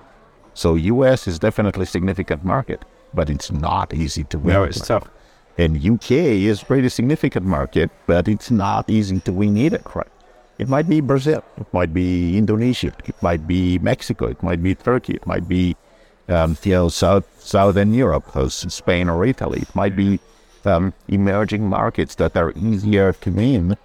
so 0.55 0.77
U.S. 0.77 1.27
is 1.27 1.41
definitely 1.41 1.83
a 1.83 1.87
significant 1.87 2.45
market, 2.45 2.85
but 3.13 3.29
it's 3.29 3.51
not 3.51 3.93
easy 3.93 4.23
to 4.25 4.39
win. 4.39 4.55
No, 4.55 4.63
it's 4.63 4.87
tough. 4.87 5.11
And 5.59 5.85
UK 5.85 6.13
is 6.47 6.63
a 6.63 6.65
pretty 6.65 6.89
significant 6.89 7.45
market, 7.45 7.91
but 8.07 8.29
it's 8.29 8.53
not 8.53 8.89
easy 8.89 9.19
to 9.21 9.33
win 9.33 9.57
either, 9.57 9.83
right? 9.97 10.07
It 10.59 10.69
might 10.69 10.89
be 10.89 11.01
Brazil, 11.01 11.43
it 11.57 11.67
might 11.73 11.93
be 11.93 12.39
Indonesia, 12.39 12.93
it 13.05 13.21
might 13.21 13.47
be 13.47 13.79
Mexico, 13.81 14.27
it 14.27 14.41
might 14.43 14.63
be 14.63 14.77
Turkey, 14.77 15.15
it 15.15 15.27
might 15.27 15.49
be 15.49 15.77
um, 16.29 16.57
you 16.63 16.73
know, 16.73 16.89
South, 16.89 17.27
Southern 17.43 17.95
Europe, 17.95 18.27
Spain 18.51 19.09
or 19.09 19.25
Italy. 19.25 19.63
It 19.63 19.75
might 19.75 19.97
be 19.97 20.21
um, 20.65 20.93
emerging 21.09 21.69
markets 21.69 22.15
that 22.17 22.37
are 22.37 22.53
easier 22.57 23.13
to 23.13 23.31
win 23.31 23.77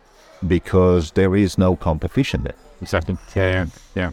because 0.45 1.11
there 1.11 1.35
is 1.35 1.57
no 1.57 1.75
competition 1.75 2.43
there. 2.43 2.62
Exactly. 2.81 3.17
Yeah, 3.35 3.51
yeah, 3.51 3.65
yeah. 3.95 4.11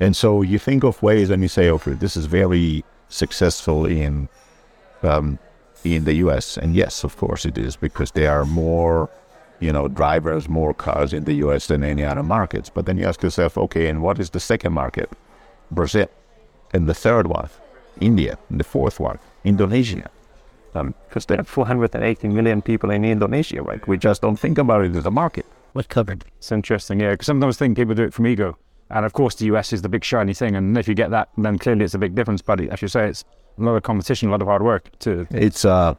And 0.00 0.16
so 0.16 0.42
you 0.42 0.58
think 0.58 0.84
of 0.84 1.02
ways 1.02 1.30
and 1.30 1.42
you 1.42 1.48
say, 1.48 1.70
okay, 1.70 1.92
this 1.92 2.16
is 2.16 2.26
very 2.26 2.84
successful 3.08 3.86
in 3.86 4.28
um, 5.02 5.38
in 5.84 6.04
the 6.04 6.14
US. 6.14 6.56
And 6.56 6.74
yes, 6.74 7.04
of 7.04 7.16
course 7.16 7.44
it 7.44 7.58
is 7.58 7.76
because 7.76 8.12
there 8.12 8.32
are 8.32 8.46
more, 8.46 9.10
you 9.60 9.72
know, 9.72 9.88
drivers, 9.88 10.48
more 10.48 10.74
cars 10.74 11.12
in 11.12 11.24
the 11.24 11.34
US 11.44 11.66
than 11.66 11.84
any 11.84 12.04
other 12.04 12.22
markets. 12.22 12.70
But 12.70 12.86
then 12.86 12.98
you 12.98 13.06
ask 13.06 13.22
yourself, 13.22 13.56
okay, 13.58 13.88
and 13.88 14.02
what 14.02 14.18
is 14.18 14.30
the 14.30 14.40
second 14.40 14.72
market? 14.72 15.10
Brazil. 15.70 16.08
And 16.72 16.88
the 16.88 16.94
third 16.94 17.26
one, 17.26 17.48
India. 18.00 18.38
And 18.50 18.58
the 18.58 18.64
fourth 18.64 18.98
one, 18.98 19.18
Indonesia. 19.44 20.10
Because 20.72 21.24
um, 21.24 21.26
there 21.28 21.40
are 21.40 21.44
480 21.44 22.28
million 22.28 22.60
people 22.60 22.90
in 22.90 23.04
Indonesia, 23.04 23.62
right? 23.62 23.86
We 23.86 23.96
just 23.96 24.22
don't 24.22 24.36
think 24.36 24.58
about 24.58 24.84
it 24.84 24.96
as 24.96 25.06
a 25.06 25.10
market. 25.10 25.46
What 25.74 25.88
covered? 25.88 26.24
It's 26.38 26.52
interesting, 26.52 27.00
yeah. 27.00 27.10
Because 27.10 27.26
sometimes 27.26 27.56
I 27.56 27.58
think 27.58 27.76
people 27.76 27.94
do 27.94 28.04
it 28.04 28.14
from 28.14 28.26
ego. 28.28 28.56
And 28.90 29.04
of 29.04 29.12
course, 29.12 29.34
the 29.34 29.46
US 29.46 29.72
is 29.72 29.82
the 29.82 29.88
big 29.88 30.04
shiny 30.04 30.32
thing. 30.32 30.54
And 30.54 30.78
if 30.78 30.86
you 30.86 30.94
get 30.94 31.10
that, 31.10 31.28
then 31.36 31.58
clearly 31.58 31.84
it's 31.84 31.94
a 31.94 31.98
big 31.98 32.14
difference. 32.14 32.42
But 32.42 32.60
as 32.60 32.80
you 32.80 32.88
say, 32.88 33.08
it's 33.08 33.24
a 33.58 33.62
lot 33.62 33.74
of 33.74 33.82
competition, 33.82 34.28
a 34.28 34.30
lot 34.30 34.40
of 34.40 34.46
hard 34.46 34.62
work 34.62 34.96
too. 35.00 35.26
It's 35.30 35.64
uh, 35.64 35.94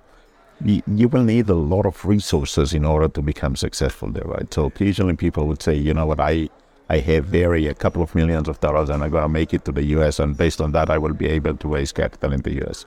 you, 0.63 0.81
you 0.87 1.09
will 1.09 1.23
need 1.23 1.49
a 1.49 1.55
lot 1.55 1.85
of 1.85 2.05
resources 2.05 2.73
in 2.73 2.85
order 2.85 3.09
to 3.09 3.21
become 3.21 3.57
successful 3.57 4.09
there, 4.09 4.23
right? 4.23 4.51
So 4.53 4.65
occasionally 4.65 5.17
people 5.17 5.45
would 5.47 5.61
say, 5.61 5.75
you 5.75 5.93
know 5.93 6.05
what, 6.05 6.21
I 6.21 6.49
I 6.89 6.99
have 6.99 7.25
very 7.25 7.67
a 7.67 7.73
couple 7.73 8.01
of 8.01 8.15
millions 8.15 8.47
of 8.47 8.61
dollars 8.61 8.89
and 8.89 9.03
I'm 9.03 9.11
gonna 9.11 9.27
make 9.27 9.53
it 9.53 9.65
to 9.65 9.73
the 9.73 9.83
U.S. 9.97 10.19
and 10.19 10.37
based 10.37 10.61
on 10.61 10.71
that 10.71 10.89
I 10.89 10.97
will 10.97 11.13
be 11.13 11.27
able 11.27 11.57
to 11.57 11.67
raise 11.67 11.91
capital 11.91 12.31
in 12.31 12.41
the 12.41 12.53
U.S. 12.61 12.85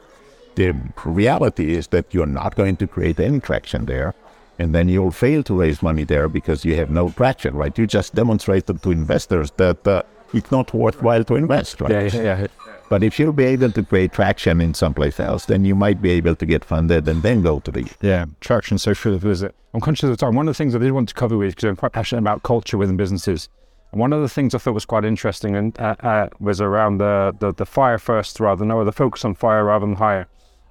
The 0.54 0.74
reality 1.04 1.74
is 1.74 1.88
that 1.88 2.14
you're 2.14 2.26
not 2.26 2.54
going 2.54 2.76
to 2.76 2.86
create 2.86 3.20
any 3.20 3.40
traction 3.40 3.84
there, 3.84 4.14
and 4.58 4.74
then 4.74 4.88
you'll 4.88 5.10
fail 5.10 5.42
to 5.44 5.54
raise 5.54 5.82
money 5.82 6.04
there 6.04 6.28
because 6.28 6.64
you 6.64 6.76
have 6.76 6.90
no 6.90 7.10
traction, 7.10 7.54
right? 7.54 7.76
You 7.78 7.86
just 7.86 8.14
demonstrated 8.14 8.82
to 8.82 8.90
investors 8.90 9.50
that 9.52 9.86
uh, 9.86 10.02
it's 10.34 10.50
not 10.50 10.74
worthwhile 10.74 11.24
to 11.24 11.36
invest, 11.36 11.80
right? 11.80 11.90
Yeah, 11.90 12.22
yeah, 12.22 12.40
yeah. 12.40 12.46
But 12.88 13.02
if 13.02 13.18
you'll 13.18 13.32
be 13.32 13.44
able 13.44 13.70
to 13.72 13.82
create 13.82 14.12
traction 14.12 14.60
in 14.60 14.72
someplace 14.74 15.20
else, 15.20 15.44
then 15.44 15.64
you 15.64 15.74
might 15.74 16.00
be 16.00 16.10
able 16.12 16.34
to 16.34 16.46
get 16.46 16.64
funded 16.64 17.06
and 17.06 17.22
then 17.22 17.42
go 17.42 17.60
to 17.60 17.70
the. 17.70 17.90
Yeah, 18.00 18.26
traction. 18.40 18.78
So 18.78 18.94
for 18.94 19.10
the 19.10 19.18
visit. 19.18 19.54
I'm 19.74 19.80
conscious 19.80 20.08
of 20.08 20.16
time. 20.16 20.34
One 20.34 20.48
of 20.48 20.54
the 20.54 20.58
things 20.58 20.74
I 20.74 20.78
did 20.78 20.92
want 20.92 21.10
to 21.10 21.14
cover 21.14 21.36
with, 21.36 21.54
because 21.54 21.68
I'm 21.68 21.76
quite 21.76 21.92
passionate 21.92 22.22
about 22.22 22.42
culture 22.42 22.78
within 22.78 22.96
businesses. 22.96 23.50
And 23.92 24.00
one 24.00 24.12
of 24.12 24.22
the 24.22 24.28
things 24.28 24.54
I 24.54 24.58
thought 24.58 24.72
was 24.74 24.86
quite 24.86 25.04
interesting 25.04 25.54
and 25.54 25.78
uh, 25.78 25.96
uh, 26.00 26.28
was 26.40 26.60
around 26.60 26.98
the, 26.98 27.34
the, 27.38 27.52
the 27.52 27.66
fire 27.66 27.98
first 27.98 28.40
rather 28.40 28.60
than, 28.60 28.70
or 28.70 28.84
the 28.84 28.92
focus 28.92 29.24
on 29.24 29.34
fire 29.34 29.64
rather 29.64 29.86
than 29.86 29.96
hire. 29.96 30.26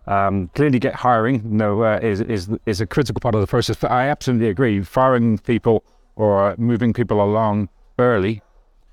Um, 0.07 0.49
clearly, 0.55 0.79
get 0.79 0.95
hiring 0.95 1.43
you 1.43 1.57
know, 1.57 1.83
uh, 1.83 1.99
is, 2.01 2.21
is, 2.21 2.49
is 2.65 2.79
a 2.79 2.87
critical 2.87 3.19
part 3.19 3.35
of 3.35 3.41
the 3.41 3.47
process. 3.47 3.75
But 3.75 3.91
I 3.91 4.07
absolutely 4.07 4.49
agree. 4.49 4.81
Firing 4.81 5.37
people 5.37 5.83
or 6.15 6.55
moving 6.57 6.93
people 6.93 7.21
along 7.21 7.69
early 7.99 8.41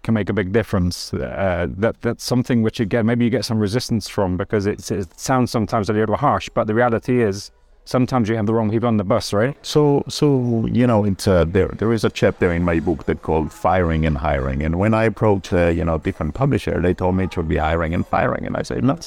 can 0.03 0.15
make 0.15 0.29
a 0.29 0.33
big 0.33 0.53
difference. 0.53 1.13
Uh, 1.13 1.67
that 1.71 2.01
that's 2.03 2.23
something 2.23 2.63
which 2.63 2.79
again 2.79 3.07
maybe 3.07 3.25
you 3.25 3.31
get 3.31 3.45
some 3.45 3.59
resistance 3.59 4.09
from 4.09 4.37
because 4.37 4.67
it 4.67 4.81
sounds 5.19 5.51
sometimes 5.51 5.89
a 5.89 5.93
little 5.93 6.17
harsh, 6.17 6.49
but 6.55 6.67
the 6.67 6.75
reality 6.75 7.23
is 7.23 7.51
sometimes 7.85 8.29
you 8.29 8.37
have 8.37 8.47
the 8.47 8.55
wrong 8.55 8.71
people 8.71 8.89
on 8.89 8.97
the 8.97 9.05
bus, 9.05 9.33
right? 9.33 9.57
So 9.63 10.05
so 10.09 10.67
you 10.67 10.87
know 10.87 11.05
it's 11.05 11.27
uh, 11.27 11.45
there 11.45 11.69
there 11.69 11.93
is 11.93 12.05
a 12.05 12.11
chapter 12.11 12.53
in 12.53 12.63
my 12.63 12.81
book 12.81 13.05
that 13.07 13.23
called 13.23 13.53
firing 13.53 14.07
and 14.07 14.19
hiring, 14.19 14.63
and 14.63 14.79
when 14.79 14.95
I 14.95 15.05
approached 15.05 15.53
uh, 15.53 15.69
you 15.69 15.85
know 15.85 15.99
different 15.99 16.35
publisher, 16.35 16.81
they 16.81 16.95
told 16.95 17.17
me 17.17 17.25
it 17.25 17.37
would 17.37 17.49
be 17.49 17.57
hiring 17.57 17.95
and 17.95 18.07
firing, 18.07 18.47
and 18.47 18.57
I 18.57 18.63
said 18.63 18.85
no, 18.85 18.99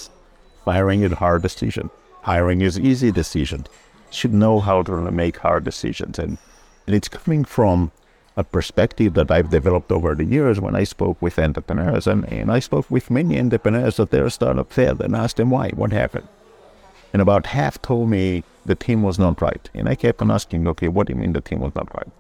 firing 0.68 1.02
is 1.02 1.14
a 1.14 1.16
hard 1.16 1.42
decision, 1.42 1.90
hiring 2.24 2.60
is 2.60 2.78
easy 2.78 3.10
decision. 3.10 3.66
Should 4.12 4.34
know 4.34 4.60
how 4.60 4.84
to 4.84 5.12
make 5.12 5.38
hard 5.38 5.64
decisions, 5.64 6.20
and, 6.20 6.38
and 6.86 6.94
it's 6.94 7.08
coming 7.08 7.46
from 7.46 7.92
a 8.36 8.44
perspective 8.44 9.14
that 9.14 9.32
I've 9.32 9.50
developed 9.50 9.94
over 9.94 10.14
the 10.14 10.26
years 10.26 10.60
when 10.60 10.76
I 10.76 10.84
spoke 10.84 11.22
with 11.22 11.40
entrepreneurs. 11.40 12.06
And, 12.06 12.26
and 12.32 12.52
I 12.52 12.60
spoke 12.60 12.92
with 12.92 13.10
many 13.10 13.40
entrepreneurs 13.40 13.96
that 13.96 14.12
their 14.12 14.30
startup 14.30 14.74
failed 14.74 15.02
and 15.02 15.16
asked 15.16 15.38
them 15.38 15.52
why, 15.52 15.70
what 15.70 15.94
happened. 15.94 16.28
And 17.14 17.22
about 17.22 17.46
half 17.46 17.82
told 17.82 18.10
me 18.10 18.44
the 18.66 18.76
team 18.76 19.04
was 19.04 19.18
not 19.18 19.42
right. 19.42 19.70
And 19.74 19.88
I 19.88 19.96
kept 19.96 20.22
on 20.22 20.30
asking, 20.30 20.68
okay, 20.68 20.90
what 20.90 21.08
do 21.08 21.14
you 21.14 21.20
mean 21.20 21.32
the 21.32 21.42
team 21.42 21.62
was 21.62 21.76
not 21.76 21.96
right? 21.96 22.12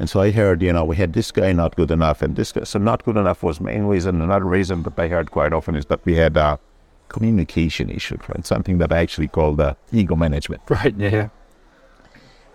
And 0.00 0.10
so 0.10 0.20
I 0.20 0.32
heard, 0.32 0.62
you 0.62 0.72
know, 0.72 0.84
we 0.84 0.96
had 0.96 1.12
this 1.12 1.30
guy 1.30 1.52
not 1.52 1.76
good 1.76 1.92
enough, 1.92 2.22
and 2.22 2.34
this 2.34 2.50
guy. 2.50 2.64
So 2.64 2.80
not 2.80 3.04
good 3.04 3.16
enough 3.16 3.44
was 3.44 3.60
main 3.60 3.84
reason. 3.84 4.20
Another 4.20 4.44
reason 4.44 4.82
that 4.82 4.98
I 4.98 5.06
heard 5.06 5.30
quite 5.30 5.52
often 5.52 5.76
is 5.76 5.86
that 5.86 6.04
we 6.04 6.16
had 6.16 6.36
a 6.36 6.58
communication 7.08 7.90
issue, 7.90 8.18
right? 8.28 8.44
Something 8.44 8.78
that 8.78 8.92
I 8.92 8.98
actually 8.98 9.28
call 9.28 9.54
the 9.54 9.76
ego 9.92 10.16
management. 10.16 10.62
Right. 10.68 10.94
Yeah. 10.96 11.28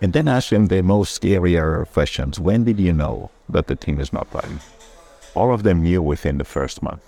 And 0.02 0.12
then 0.12 0.28
ask 0.28 0.48
them 0.48 0.66
the 0.66 0.82
most 0.82 1.20
scarier 1.20 1.86
questions. 1.92 2.40
When 2.40 2.64
did 2.64 2.80
you 2.80 2.92
know 2.92 3.30
that 3.48 3.66
the 3.66 3.76
team 3.76 4.00
is 4.00 4.12
not 4.12 4.32
right? 4.32 4.46
All 5.34 5.52
of 5.52 5.62
them 5.62 5.82
knew 5.82 6.02
within 6.02 6.38
the 6.38 6.44
first 6.44 6.82
month. 6.82 7.02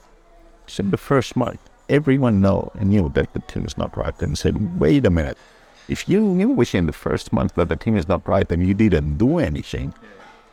So 0.66 0.82
the 0.82 0.96
first 0.96 1.34
month, 1.34 1.60
everyone 1.88 2.40
know 2.40 2.70
and 2.74 2.90
knew 2.90 3.08
that 3.14 3.32
the 3.32 3.40
team 3.40 3.64
is 3.64 3.76
not 3.78 3.96
right 3.96 4.20
and 4.22 4.36
said, 4.36 4.78
wait 4.78 5.06
a 5.06 5.10
minute. 5.10 5.38
If 5.88 6.08
you 6.08 6.20
knew 6.20 6.50
within 6.50 6.86
the 6.86 6.92
first 6.92 7.32
month 7.32 7.54
that 7.54 7.68
the 7.68 7.76
team 7.76 7.96
is 7.96 8.08
not 8.08 8.26
right 8.28 8.50
and 8.52 8.66
you 8.66 8.74
didn't 8.74 9.18
do 9.18 9.38
anything, 9.38 9.94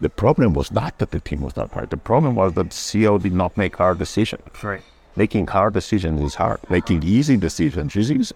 the 0.02 0.10
problem 0.10 0.54
was 0.54 0.71
not 0.71 0.97
that 0.99 1.12
the 1.12 1.19
team 1.19 1.41
was 1.41 1.56
not 1.56 1.75
right. 1.75 1.89
The 1.89 1.97
problem 1.97 2.36
was 2.36 2.54
that 2.54 2.69
the 2.71 2.75
CEO 2.75 3.21
did 3.21 3.34
not 3.34 3.58
make 3.58 3.75
hard 3.75 3.99
decision. 3.99 4.41
Right. 4.63 4.82
Making 5.15 5.48
hard 5.48 5.74
decisions 5.74 6.22
is 6.22 6.36
hard. 6.36 6.60
Making 6.69 7.04
easy 7.04 7.38
decisions 7.38 7.95
is 7.95 8.12
easy. 8.12 8.36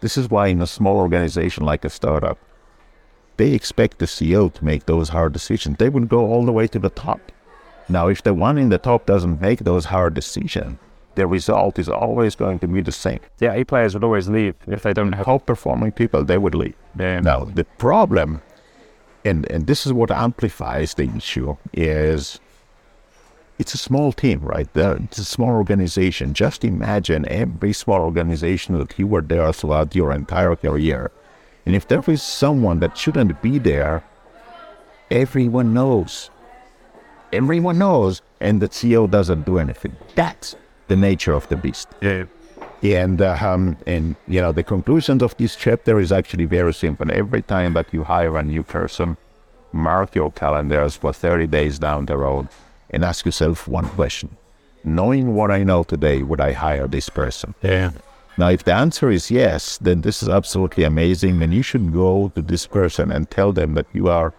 This 0.00 0.16
is 0.16 0.28
why 0.28 0.48
in 0.48 0.60
a 0.60 0.66
small 0.66 0.96
organization 0.96 1.64
like 1.64 1.84
a 1.84 1.90
startup, 1.90 2.38
they 3.36 3.52
expect 3.52 3.98
the 3.98 4.06
CEO 4.06 4.52
to 4.52 4.64
make 4.64 4.86
those 4.86 5.08
hard 5.10 5.32
decisions. 5.32 5.78
They 5.78 5.88
would 5.88 6.08
go 6.08 6.26
all 6.26 6.44
the 6.44 6.52
way 6.52 6.66
to 6.68 6.78
the 6.78 6.90
top. 6.90 7.20
Now, 7.88 8.08
if 8.08 8.22
the 8.22 8.34
one 8.34 8.58
in 8.58 8.68
the 8.68 8.78
top 8.78 9.06
doesn't 9.06 9.40
make 9.40 9.60
those 9.60 9.86
hard 9.86 10.14
decisions, 10.14 10.78
the 11.14 11.26
result 11.26 11.78
is 11.78 11.88
always 11.88 12.34
going 12.34 12.58
to 12.60 12.66
be 12.66 12.80
the 12.80 12.92
same. 12.92 13.20
Yeah, 13.38 13.52
A 13.54 13.64
players 13.64 13.94
would 13.94 14.04
always 14.04 14.28
leave 14.28 14.54
if 14.66 14.82
they 14.82 14.92
don't 14.92 15.12
have 15.12 15.26
top 15.26 15.46
performing 15.46 15.92
people. 15.92 16.24
They 16.24 16.38
would 16.38 16.54
leave. 16.54 16.74
Yeah. 16.98 17.20
Now, 17.20 17.44
the 17.44 17.64
problem 17.64 18.42
and 19.24 19.50
and 19.50 19.66
this 19.66 19.86
is 19.86 19.92
what 19.92 20.10
amplifies 20.10 20.94
the 20.94 21.08
issue 21.16 21.56
is 21.72 22.40
it's 23.62 23.74
a 23.74 23.78
small 23.78 24.12
team, 24.12 24.40
right? 24.40 24.68
It's 24.74 25.18
a 25.18 25.24
small 25.24 25.50
organization. 25.50 26.34
Just 26.34 26.64
imagine 26.64 27.22
every 27.28 27.72
small 27.72 28.00
organization 28.00 28.76
that 28.80 28.98
you 28.98 29.06
were 29.06 29.22
there 29.22 29.52
throughout 29.52 29.94
your 29.94 30.10
entire 30.12 30.56
career. 30.56 31.12
And 31.64 31.76
if 31.76 31.86
there 31.86 32.02
is 32.08 32.22
someone 32.24 32.80
that 32.80 32.98
shouldn't 32.98 33.40
be 33.40 33.60
there, 33.60 34.02
everyone 35.12 35.72
knows. 35.72 36.30
Everyone 37.32 37.78
knows, 37.78 38.20
and 38.40 38.60
the 38.60 38.68
CEO 38.68 39.08
doesn't 39.08 39.46
do 39.46 39.58
anything. 39.58 39.94
That's 40.16 40.56
the 40.88 40.96
nature 40.96 41.34
of 41.40 41.46
the 41.48 41.56
beast. 41.56 41.88
Yeah. 42.00 42.24
And 42.82 43.22
uh, 43.22 43.38
um, 43.40 43.76
and 43.86 44.16
you 44.26 44.40
know 44.40 44.50
the 44.50 44.64
conclusion 44.64 45.22
of 45.22 45.36
this 45.36 45.54
chapter 45.54 46.00
is 46.00 46.10
actually 46.10 46.46
very 46.46 46.74
simple. 46.74 47.06
Every 47.12 47.42
time 47.42 47.74
that 47.74 47.94
you 47.94 48.02
hire 48.02 48.36
a 48.36 48.42
new 48.42 48.64
person, 48.64 49.16
mark 49.70 50.16
your 50.16 50.32
calendars 50.32 50.96
for 50.96 51.12
30 51.12 51.46
days 51.46 51.78
down 51.78 52.06
the 52.06 52.16
road 52.16 52.48
and 52.92 53.04
ask 53.04 53.24
yourself 53.24 53.66
one 53.68 53.88
question. 53.90 54.36
Knowing 54.84 55.34
what 55.34 55.50
I 55.50 55.62
know 55.62 55.84
today, 55.84 56.22
would 56.22 56.40
I 56.40 56.52
hire 56.52 56.88
this 56.88 57.08
person? 57.08 57.54
Yeah. 57.62 57.92
Now, 58.38 58.48
if 58.48 58.64
the 58.64 58.72
answer 58.72 59.10
is 59.10 59.30
yes, 59.30 59.78
then 59.78 60.00
this 60.00 60.22
is 60.22 60.28
absolutely 60.28 60.84
amazing. 60.84 61.38
Then 61.38 61.52
you 61.52 61.62
should 61.62 61.92
go 61.92 62.32
to 62.34 62.42
this 62.42 62.66
person 62.66 63.12
and 63.12 63.30
tell 63.30 63.52
them 63.52 63.74
that 63.74 63.86
you 63.92 64.08
are 64.08 64.32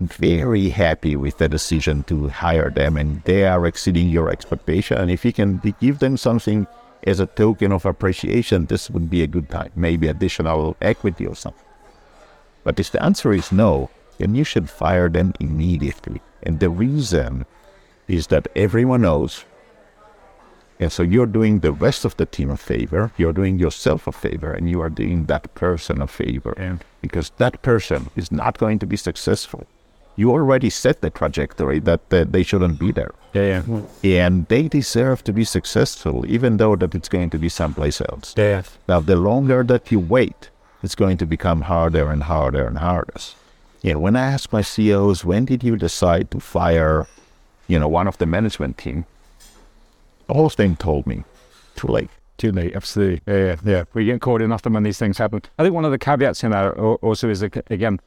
very 0.00 0.68
happy 0.68 1.16
with 1.16 1.38
the 1.38 1.48
decision 1.48 2.02
to 2.04 2.28
hire 2.28 2.70
them 2.70 2.96
and 2.96 3.22
they 3.22 3.46
are 3.46 3.66
exceeding 3.66 4.08
your 4.08 4.30
expectation. 4.30 4.98
And 4.98 5.10
if 5.10 5.24
you 5.24 5.32
can 5.32 5.60
give 5.80 5.98
them 5.98 6.16
something 6.16 6.66
as 7.04 7.20
a 7.20 7.26
token 7.26 7.72
of 7.72 7.86
appreciation, 7.86 8.66
this 8.66 8.90
would 8.90 9.08
be 9.08 9.22
a 9.22 9.26
good 9.26 9.48
time, 9.48 9.70
maybe 9.74 10.08
additional 10.08 10.76
equity 10.80 11.26
or 11.26 11.34
something. 11.34 11.64
But 12.64 12.78
if 12.78 12.90
the 12.90 13.02
answer 13.02 13.32
is 13.32 13.50
no, 13.50 13.90
then 14.18 14.34
you 14.34 14.44
should 14.44 14.70
fire 14.70 15.08
them 15.08 15.32
immediately. 15.40 16.20
And 16.42 16.60
the 16.60 16.70
reason 16.70 17.46
is 18.12 18.26
that 18.26 18.46
everyone 18.54 19.02
knows. 19.02 19.44
And 20.78 20.92
so 20.92 21.02
you're 21.02 21.26
doing 21.26 21.60
the 21.60 21.72
rest 21.72 22.04
of 22.04 22.16
the 22.16 22.26
team 22.26 22.50
a 22.50 22.56
favor, 22.56 23.10
you're 23.16 23.32
doing 23.32 23.58
yourself 23.58 24.06
a 24.06 24.12
favor, 24.12 24.52
and 24.52 24.68
you 24.68 24.80
are 24.82 24.90
doing 24.90 25.26
that 25.26 25.54
person 25.54 26.02
a 26.02 26.06
favor. 26.06 26.54
Yeah. 26.58 26.76
Because 27.00 27.30
that 27.38 27.62
person 27.62 28.10
is 28.16 28.30
not 28.30 28.58
going 28.58 28.78
to 28.80 28.86
be 28.86 28.96
successful. 28.96 29.66
You 30.16 30.30
already 30.30 30.68
set 30.68 31.00
the 31.00 31.08
trajectory 31.08 31.78
that, 31.80 32.10
they 32.10 32.42
shouldn't 32.42 32.78
be 32.78 32.92
there. 32.92 33.14
Yeah, 33.32 33.62
yeah. 34.02 34.26
And 34.26 34.46
they 34.48 34.68
deserve 34.68 35.24
to 35.24 35.32
be 35.32 35.44
successful, 35.44 36.26
even 36.26 36.58
though 36.58 36.76
that 36.76 36.94
it's 36.94 37.08
going 37.08 37.30
to 37.30 37.38
be 37.38 37.48
someplace 37.48 38.00
else. 38.02 38.34
Yeah. 38.36 38.62
Now, 38.86 39.00
the 39.00 39.16
longer 39.16 39.62
that 39.62 39.90
you 39.90 40.00
wait, 40.00 40.50
it's 40.82 40.94
going 40.94 41.16
to 41.18 41.26
become 41.26 41.62
harder 41.62 42.10
and 42.10 42.24
harder 42.24 42.66
and 42.66 42.76
harder. 42.78 43.14
And 43.82 44.02
when 44.02 44.16
I 44.16 44.32
ask 44.32 44.52
my 44.52 44.60
CEOs, 44.60 45.24
when 45.24 45.46
did 45.46 45.64
you 45.64 45.76
decide 45.76 46.30
to 46.32 46.40
fire 46.40 47.06
you 47.68 47.78
know, 47.78 47.88
one 47.88 48.06
of 48.08 48.18
the 48.18 48.26
management 48.26 48.78
team, 48.78 49.04
all 50.28 50.46
of 50.46 50.56
them 50.56 50.76
told 50.76 51.06
me, 51.06 51.24
too 51.76 51.88
late. 51.88 52.10
Too 52.38 52.52
late, 52.52 52.74
absolutely. 52.74 53.20
Yeah, 53.26 53.44
yeah, 53.44 53.56
yeah. 53.64 53.84
We 53.94 54.04
get 54.04 54.20
caught 54.20 54.42
in 54.42 54.52
often 54.52 54.72
when 54.72 54.82
these 54.82 54.98
things 54.98 55.18
happen. 55.18 55.42
I 55.58 55.62
think 55.62 55.74
one 55.74 55.84
of 55.84 55.90
the 55.90 55.98
caveats 55.98 56.42
in 56.42 56.50
that 56.50 56.72
also 56.76 57.28
is, 57.28 57.42
again, 57.42 58.00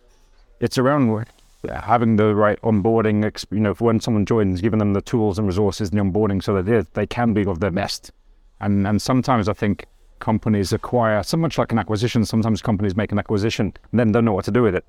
it's 0.59 0.77
around 0.77 1.25
having 1.69 2.15
the 2.15 2.35
right 2.35 2.61
onboarding, 2.61 3.23
you 3.51 3.59
know, 3.59 3.73
when 3.75 3.99
someone 3.99 4.25
joins, 4.25 4.61
giving 4.61 4.79
them 4.79 4.93
the 4.93 5.01
tools 5.01 5.39
and 5.39 5.47
resources 5.47 5.89
and 5.89 5.99
the 5.99 6.03
onboarding 6.03 6.43
so 6.43 6.55
that 6.55 6.63
they, 6.63 6.81
they 6.93 7.07
can 7.07 7.33
be 7.33 7.45
of 7.45 7.59
their 7.59 7.71
best. 7.71 8.11
And, 8.59 8.85
and 8.87 9.01
sometimes 9.01 9.47
I 9.47 9.53
think 9.53 9.85
companies 10.19 10.73
acquire, 10.73 11.23
so 11.23 11.37
much 11.37 11.57
like 11.57 11.71
an 11.71 11.79
acquisition, 11.79 12.25
sometimes 12.25 12.61
companies 12.61 12.95
make 12.95 13.11
an 13.11 13.19
acquisition 13.19 13.73
and 13.91 13.99
then 13.99 14.11
don't 14.11 14.25
know 14.25 14.33
what 14.33 14.45
to 14.45 14.51
do 14.51 14.63
with 14.63 14.75
it. 14.75 14.85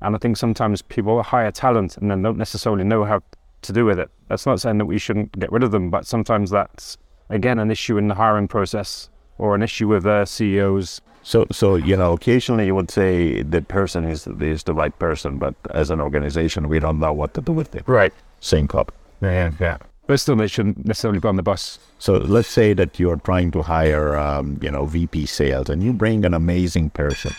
And 0.00 0.14
I 0.14 0.18
think 0.18 0.36
sometimes 0.36 0.82
people 0.82 1.22
hire 1.22 1.50
talent 1.50 1.96
and 1.96 2.10
then 2.10 2.22
don't 2.22 2.38
necessarily 2.38 2.84
know 2.84 3.04
how 3.04 3.22
to 3.66 3.72
do 3.72 3.84
with 3.84 3.98
it. 3.98 4.10
That's 4.28 4.46
not 4.46 4.60
saying 4.60 4.78
that 4.78 4.86
we 4.86 4.98
shouldn't 4.98 5.38
get 5.38 5.50
rid 5.52 5.62
of 5.62 5.70
them, 5.70 5.90
but 5.90 6.06
sometimes 6.06 6.50
that's 6.50 6.96
again 7.28 7.58
an 7.58 7.70
issue 7.70 7.98
in 7.98 8.08
the 8.08 8.14
hiring 8.14 8.48
process 8.48 9.08
or 9.38 9.54
an 9.54 9.62
issue 9.62 9.88
with 9.88 10.06
uh, 10.06 10.24
CEOs. 10.24 11.00
So, 11.22 11.46
so 11.50 11.74
you 11.74 11.96
know, 11.96 12.12
occasionally 12.12 12.66
you 12.66 12.74
would 12.74 12.90
say 12.90 13.42
the 13.42 13.62
person 13.62 14.04
is 14.04 14.26
is 14.26 14.62
the 14.62 14.74
right 14.74 14.96
person, 14.98 15.38
but 15.38 15.54
as 15.70 15.90
an 15.90 16.00
organization, 16.00 16.68
we 16.68 16.78
don't 16.78 17.00
know 17.00 17.12
what 17.12 17.34
to 17.34 17.40
do 17.40 17.52
with 17.52 17.74
it. 17.74 17.82
Right. 17.86 18.12
Same 18.40 18.68
cup. 18.68 18.92
Yeah, 19.20 19.50
yeah. 19.60 19.78
But 20.06 20.20
still, 20.20 20.36
they 20.36 20.46
shouldn't 20.46 20.86
necessarily 20.86 21.18
be 21.18 21.26
on 21.26 21.34
the 21.34 21.42
bus. 21.42 21.80
So 21.98 22.18
let's 22.18 22.48
say 22.48 22.74
that 22.74 23.00
you're 23.00 23.16
trying 23.16 23.50
to 23.52 23.62
hire, 23.62 24.16
um, 24.16 24.58
you 24.62 24.70
know, 24.70 24.86
VP 24.86 25.26
sales, 25.26 25.68
and 25.68 25.82
you 25.82 25.92
bring 25.92 26.24
an 26.24 26.32
amazing 26.32 26.90
person, 26.90 27.34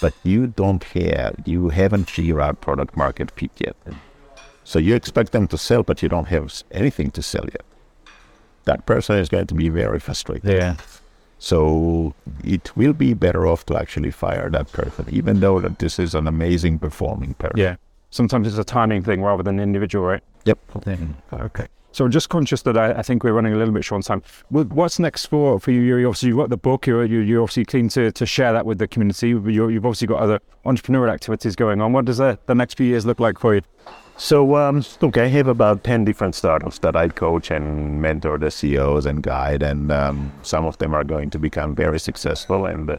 but 0.00 0.14
you 0.24 0.48
don't 0.48 0.82
have, 0.82 1.36
you 1.44 1.68
haven't 1.68 2.10
figured 2.10 2.40
out 2.40 2.60
product 2.60 2.96
market 2.96 3.30
fit 3.30 3.52
yet. 3.58 3.76
So 4.68 4.78
you 4.78 4.94
expect 4.94 5.32
them 5.32 5.48
to 5.48 5.56
sell, 5.56 5.82
but 5.82 6.02
you 6.02 6.10
don't 6.10 6.28
have 6.28 6.62
anything 6.72 7.10
to 7.12 7.22
sell 7.22 7.46
yet. 7.46 7.64
That 8.66 8.84
person 8.84 9.16
is 9.16 9.30
going 9.30 9.46
to 9.46 9.54
be 9.54 9.70
very 9.70 9.98
frustrated. 9.98 10.44
Yeah. 10.44 10.76
So 11.38 12.14
it 12.44 12.76
will 12.76 12.92
be 12.92 13.14
better 13.14 13.46
off 13.46 13.64
to 13.66 13.78
actually 13.78 14.10
fire 14.10 14.50
that 14.50 14.70
person, 14.70 15.06
even 15.08 15.40
though 15.40 15.58
that 15.60 15.78
this 15.78 15.98
is 15.98 16.14
an 16.14 16.26
amazing 16.26 16.80
performing 16.80 17.32
person. 17.32 17.56
Yeah. 17.56 17.76
Sometimes 18.10 18.46
it's 18.46 18.58
a 18.58 18.64
timing 18.64 19.02
thing 19.02 19.22
rather 19.22 19.42
than 19.42 19.58
individual, 19.58 20.04
right? 20.04 20.22
Yep. 20.44 20.58
Mm-hmm. 20.74 21.34
Okay. 21.46 21.66
So 21.92 22.04
I'm 22.04 22.10
just 22.10 22.28
conscious 22.28 22.60
that 22.62 22.76
I, 22.76 22.92
I, 22.92 23.02
think 23.02 23.24
we're 23.24 23.32
running 23.32 23.54
a 23.54 23.56
little 23.56 23.72
bit 23.72 23.86
short 23.86 24.06
on 24.10 24.20
time. 24.20 24.22
What's 24.50 24.98
next 24.98 25.26
for, 25.26 25.58
for 25.58 25.70
you? 25.70 25.80
You 25.80 26.08
obviously 26.08 26.28
you've 26.28 26.36
got 26.36 26.50
the 26.50 26.58
book. 26.58 26.86
You're, 26.86 27.06
you're 27.06 27.40
obviously 27.40 27.64
keen 27.64 27.88
to, 27.88 28.12
to 28.12 28.26
share 28.26 28.52
that 28.52 28.66
with 28.66 28.76
the 28.76 28.86
community. 28.86 29.28
you 29.28 29.36
have 29.38 29.86
obviously 29.86 30.08
got 30.08 30.20
other 30.20 30.40
entrepreneurial 30.66 31.10
activities 31.10 31.56
going 31.56 31.80
on. 31.80 31.94
What 31.94 32.04
does 32.04 32.18
the, 32.18 32.38
the 32.44 32.54
next 32.54 32.76
few 32.76 32.86
years 32.86 33.06
look 33.06 33.18
like 33.18 33.38
for 33.38 33.54
you? 33.54 33.62
So, 34.20 34.56
um, 34.56 34.84
look, 35.00 35.16
I 35.16 35.28
have 35.28 35.46
about 35.46 35.84
10 35.84 36.04
different 36.04 36.34
startups 36.34 36.80
that 36.80 36.96
I 36.96 37.08
coach 37.08 37.52
and 37.52 38.02
mentor 38.02 38.36
the 38.36 38.50
CEOs 38.50 39.06
and 39.06 39.22
guide, 39.22 39.62
and 39.62 39.92
um, 39.92 40.32
some 40.42 40.64
of 40.64 40.76
them 40.78 40.92
are 40.92 41.04
going 41.04 41.30
to 41.30 41.38
become 41.38 41.76
very 41.76 42.00
successful. 42.00 42.66
And, 42.66 42.90
uh, 42.90 42.98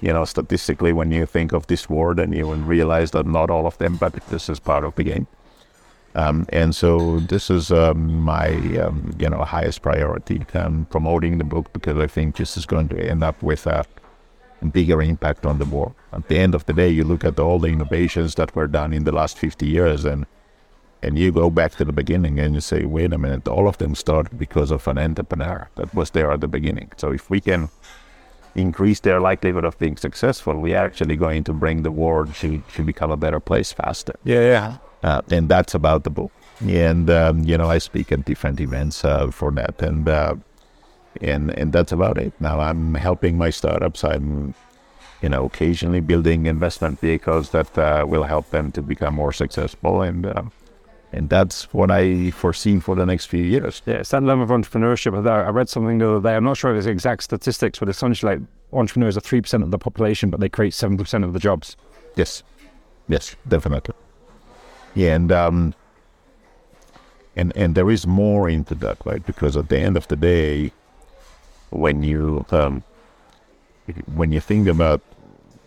you 0.00 0.12
know, 0.12 0.24
statistically, 0.24 0.92
when 0.92 1.10
you 1.10 1.26
think 1.26 1.52
of 1.52 1.66
this 1.66 1.90
word, 1.90 2.20
and 2.20 2.32
you 2.32 2.52
realize 2.54 3.10
that 3.10 3.26
not 3.26 3.50
all 3.50 3.66
of 3.66 3.76
them, 3.78 3.96
but 3.96 4.14
this 4.28 4.48
is 4.48 4.60
part 4.60 4.84
of 4.84 4.94
the 4.94 5.02
game. 5.02 5.26
Um, 6.14 6.46
and 6.50 6.76
so 6.76 7.18
this 7.18 7.50
is 7.50 7.72
um, 7.72 8.20
my, 8.20 8.50
um, 8.78 9.16
you 9.18 9.28
know, 9.28 9.42
highest 9.42 9.82
priority, 9.82 10.46
um, 10.54 10.86
promoting 10.90 11.38
the 11.38 11.44
book, 11.44 11.72
because 11.72 11.98
I 11.98 12.06
think 12.06 12.36
this 12.36 12.56
is 12.56 12.66
going 12.66 12.88
to 12.90 13.00
end 13.00 13.24
up 13.24 13.42
with 13.42 13.66
a 13.66 13.84
bigger 14.70 15.02
impact 15.02 15.44
on 15.44 15.58
the 15.58 15.64
world. 15.64 15.94
At 16.12 16.28
the 16.28 16.38
end 16.38 16.54
of 16.54 16.66
the 16.66 16.72
day, 16.72 16.88
you 16.88 17.02
look 17.02 17.24
at 17.24 17.40
all 17.40 17.58
the 17.58 17.68
innovations 17.68 18.36
that 18.36 18.54
were 18.54 18.68
done 18.68 18.92
in 18.92 19.02
the 19.02 19.12
last 19.12 19.38
50 19.38 19.66
years, 19.66 20.04
and 20.04 20.24
and 21.02 21.18
you 21.18 21.32
go 21.32 21.50
back 21.50 21.72
to 21.72 21.84
the 21.84 21.92
beginning 21.92 22.38
and 22.38 22.54
you 22.54 22.60
say, 22.60 22.84
wait 22.84 23.12
a 23.12 23.18
minute, 23.18 23.48
all 23.48 23.66
of 23.68 23.78
them 23.78 23.94
started 23.94 24.38
because 24.38 24.70
of 24.70 24.86
an 24.86 24.98
entrepreneur 24.98 25.68
that 25.74 25.92
was 25.94 26.10
there 26.10 26.30
at 26.30 26.40
the 26.40 26.48
beginning. 26.48 26.90
So 26.96 27.12
if 27.12 27.28
we 27.28 27.40
can 27.40 27.68
increase 28.54 29.00
their 29.00 29.20
likelihood 29.20 29.64
of 29.64 29.78
being 29.78 29.96
successful, 29.96 30.54
we 30.54 30.74
are 30.74 30.84
actually 30.84 31.16
going 31.16 31.44
to 31.44 31.52
bring 31.52 31.82
the 31.82 31.90
world 31.90 32.34
to, 32.36 32.62
to 32.74 32.82
become 32.82 33.10
a 33.10 33.16
better 33.16 33.40
place 33.40 33.72
faster. 33.72 34.14
Yeah, 34.24 34.40
yeah. 34.40 34.76
Uh, 35.02 35.22
and 35.30 35.48
that's 35.48 35.74
about 35.74 36.04
the 36.04 36.10
book. 36.10 36.30
And, 36.60 37.10
um, 37.10 37.42
you 37.42 37.58
know, 37.58 37.68
I 37.68 37.78
speak 37.78 38.12
at 38.12 38.24
different 38.24 38.60
events 38.60 39.04
uh, 39.04 39.30
for 39.30 39.50
that. 39.52 39.82
And, 39.82 40.08
uh, 40.08 40.36
and, 41.20 41.50
and 41.58 41.72
that's 41.72 41.92
about 41.92 42.18
it. 42.18 42.32
Now 42.38 42.60
I'm 42.60 42.94
helping 42.94 43.36
my 43.36 43.50
startups. 43.50 44.04
I'm, 44.04 44.54
you 45.20 45.28
know, 45.28 45.46
occasionally 45.46 46.00
building 46.00 46.46
investment 46.46 47.00
vehicles 47.00 47.50
that 47.50 47.76
uh, 47.76 48.04
will 48.06 48.24
help 48.24 48.50
them 48.50 48.70
to 48.72 48.82
become 48.82 49.14
more 49.14 49.32
successful. 49.32 50.02
And, 50.02 50.26
um, 50.26 50.52
and 51.12 51.28
that's 51.28 51.72
what 51.74 51.90
I 51.90 52.30
foresee 52.30 52.78
for 52.80 52.96
the 52.96 53.04
next 53.04 53.26
few 53.26 53.44
years. 53.44 53.82
Yeah, 53.84 53.96
it's 53.96 54.10
that 54.10 54.22
level 54.22 54.44
of 54.44 54.50
entrepreneurship. 54.50 55.26
I 55.26 55.50
read 55.50 55.68
something 55.68 55.98
the 55.98 56.10
other 56.10 56.20
day. 56.20 56.36
I'm 56.36 56.44
not 56.44 56.56
sure 56.56 56.72
if 56.72 56.78
it's 56.78 56.86
exact 56.86 57.22
statistics, 57.24 57.78
but 57.78 57.88
it's 57.88 57.98
essentially, 57.98 58.36
like 58.36 58.42
entrepreneurs 58.72 59.16
are 59.16 59.20
three 59.20 59.42
percent 59.42 59.62
of 59.62 59.70
the 59.70 59.78
population, 59.78 60.30
but 60.30 60.40
they 60.40 60.48
create 60.48 60.72
seven 60.74 60.96
percent 60.96 61.24
of 61.24 61.34
the 61.34 61.38
jobs. 61.38 61.76
Yes, 62.16 62.42
yes, 63.08 63.36
definitely. 63.46 63.94
Yeah, 64.94 65.14
and 65.14 65.30
um, 65.32 65.74
and 67.36 67.54
and 67.56 67.74
there 67.74 67.90
is 67.90 68.06
more 68.06 68.48
into 68.48 68.74
that, 68.76 68.98
right? 69.04 69.24
Because 69.24 69.56
at 69.56 69.68
the 69.68 69.78
end 69.78 69.96
of 69.98 70.08
the 70.08 70.16
day, 70.16 70.72
when 71.70 72.02
you 72.02 72.46
um, 72.50 72.82
when 74.14 74.32
you 74.32 74.40
think 74.40 74.66
about, 74.66 75.02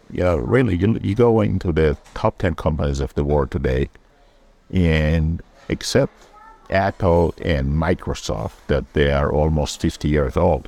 yeah, 0.09 0.35
really, 0.39 0.75
you, 0.75 0.99
you 1.03 1.13
go 1.13 1.41
into 1.41 1.71
the 1.71 1.97
top 2.15 2.39
ten 2.39 2.55
companies 2.55 2.99
of 2.99 3.13
the 3.13 3.23
world 3.23 3.51
today 3.51 3.89
and 4.71 5.41
except 5.69 6.13
Apple 6.69 7.33
and 7.41 7.69
Microsoft, 7.69 8.53
that 8.67 8.93
they 8.93 9.11
are 9.11 9.31
almost 9.31 9.81
50 9.81 10.07
years 10.07 10.37
old. 10.37 10.67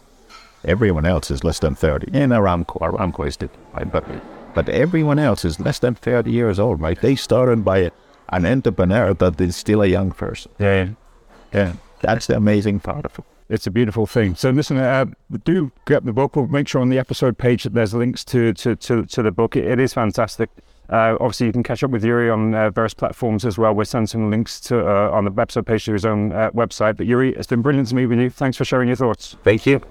Everyone 0.64 1.06
else 1.06 1.32
is 1.32 1.44
less 1.44 1.60
than 1.60 1.76
30. 1.76 2.12
And 2.14 2.32
Aramco, 2.32 2.80
Aramco 2.80 3.28
is 3.28 3.38
different, 3.38 3.64
right? 3.74 3.92
But, 3.92 4.06
but 4.54 4.70
everyone 4.70 5.20
else 5.20 5.46
is 5.46 5.60
less 5.60 5.80
than 5.80 5.96
30 5.96 6.32
years 6.32 6.60
old, 6.60 6.82
right? 6.82 7.00
They 7.00 7.16
started 7.16 7.64
by 7.64 7.92
an 8.30 8.46
entrepreneur 8.46 9.14
that 9.14 9.40
is 9.40 9.56
still 9.56 9.82
a 9.82 9.88
young 9.88 10.12
person. 10.12 10.52
Yeah. 10.60 10.90
Yeah. 11.54 11.74
That's 12.02 12.28
the 12.28 12.36
amazing 12.36 12.80
part 12.82 13.06
of 13.06 13.18
it. 13.20 13.26
It's 13.50 13.66
a 13.66 13.72
beautiful 13.72 14.06
thing. 14.06 14.36
So 14.36 14.50
listen, 14.50 14.78
uh, 14.78 15.06
do 15.46 15.72
get 15.86 16.04
the 16.04 16.12
book. 16.12 16.36
We'll 16.36 16.48
make 16.48 16.68
sure 16.68 16.82
on 16.82 16.90
the 16.90 17.00
episode 17.00 17.38
page 17.38 17.64
that 17.64 17.74
there's 17.74 17.94
links 17.94 18.26
to 18.26 18.54
to 18.54 18.76
to, 18.76 19.06
to 19.06 19.24
the 19.24 19.32
book. 19.32 19.56
It, 19.56 19.66
it 19.66 19.80
is 19.80 19.94
fantastic. 19.94 20.50
Uh, 20.90 21.18
obviously, 21.20 21.48
you 21.48 21.54
can 21.54 21.64
catch 21.64 21.84
up 21.84 21.92
with 21.92 22.04
Uri 22.04 22.30
on 22.30 22.54
uh, 22.54 22.70
various 22.70 22.94
platforms 22.94 23.46
as 23.46 23.58
well. 23.58 23.74
We're 23.74 23.84
sending 23.86 24.30
links 24.30 24.60
to 24.62 24.80
uh, 24.80 25.12
on 25.12 25.26
the 25.26 25.32
website 25.32 25.66
page 25.66 25.86
to 25.86 25.94
his 25.94 26.06
own 26.06 26.32
uh, 26.32 26.52
website. 26.52 26.98
But 26.98 27.08
Uri, 27.08 27.36
it's 27.36 27.48
been 27.48 27.62
brilliant 27.62 27.90
to 27.90 27.96
meet 27.96 28.06
with 28.06 28.20
you. 28.20 28.30
Thanks 28.30 28.58
for 28.58 28.66
sharing 28.66 28.88
your 28.88 28.98
thoughts. 28.98 29.36
Thank 29.44 29.66
you. 29.66 29.82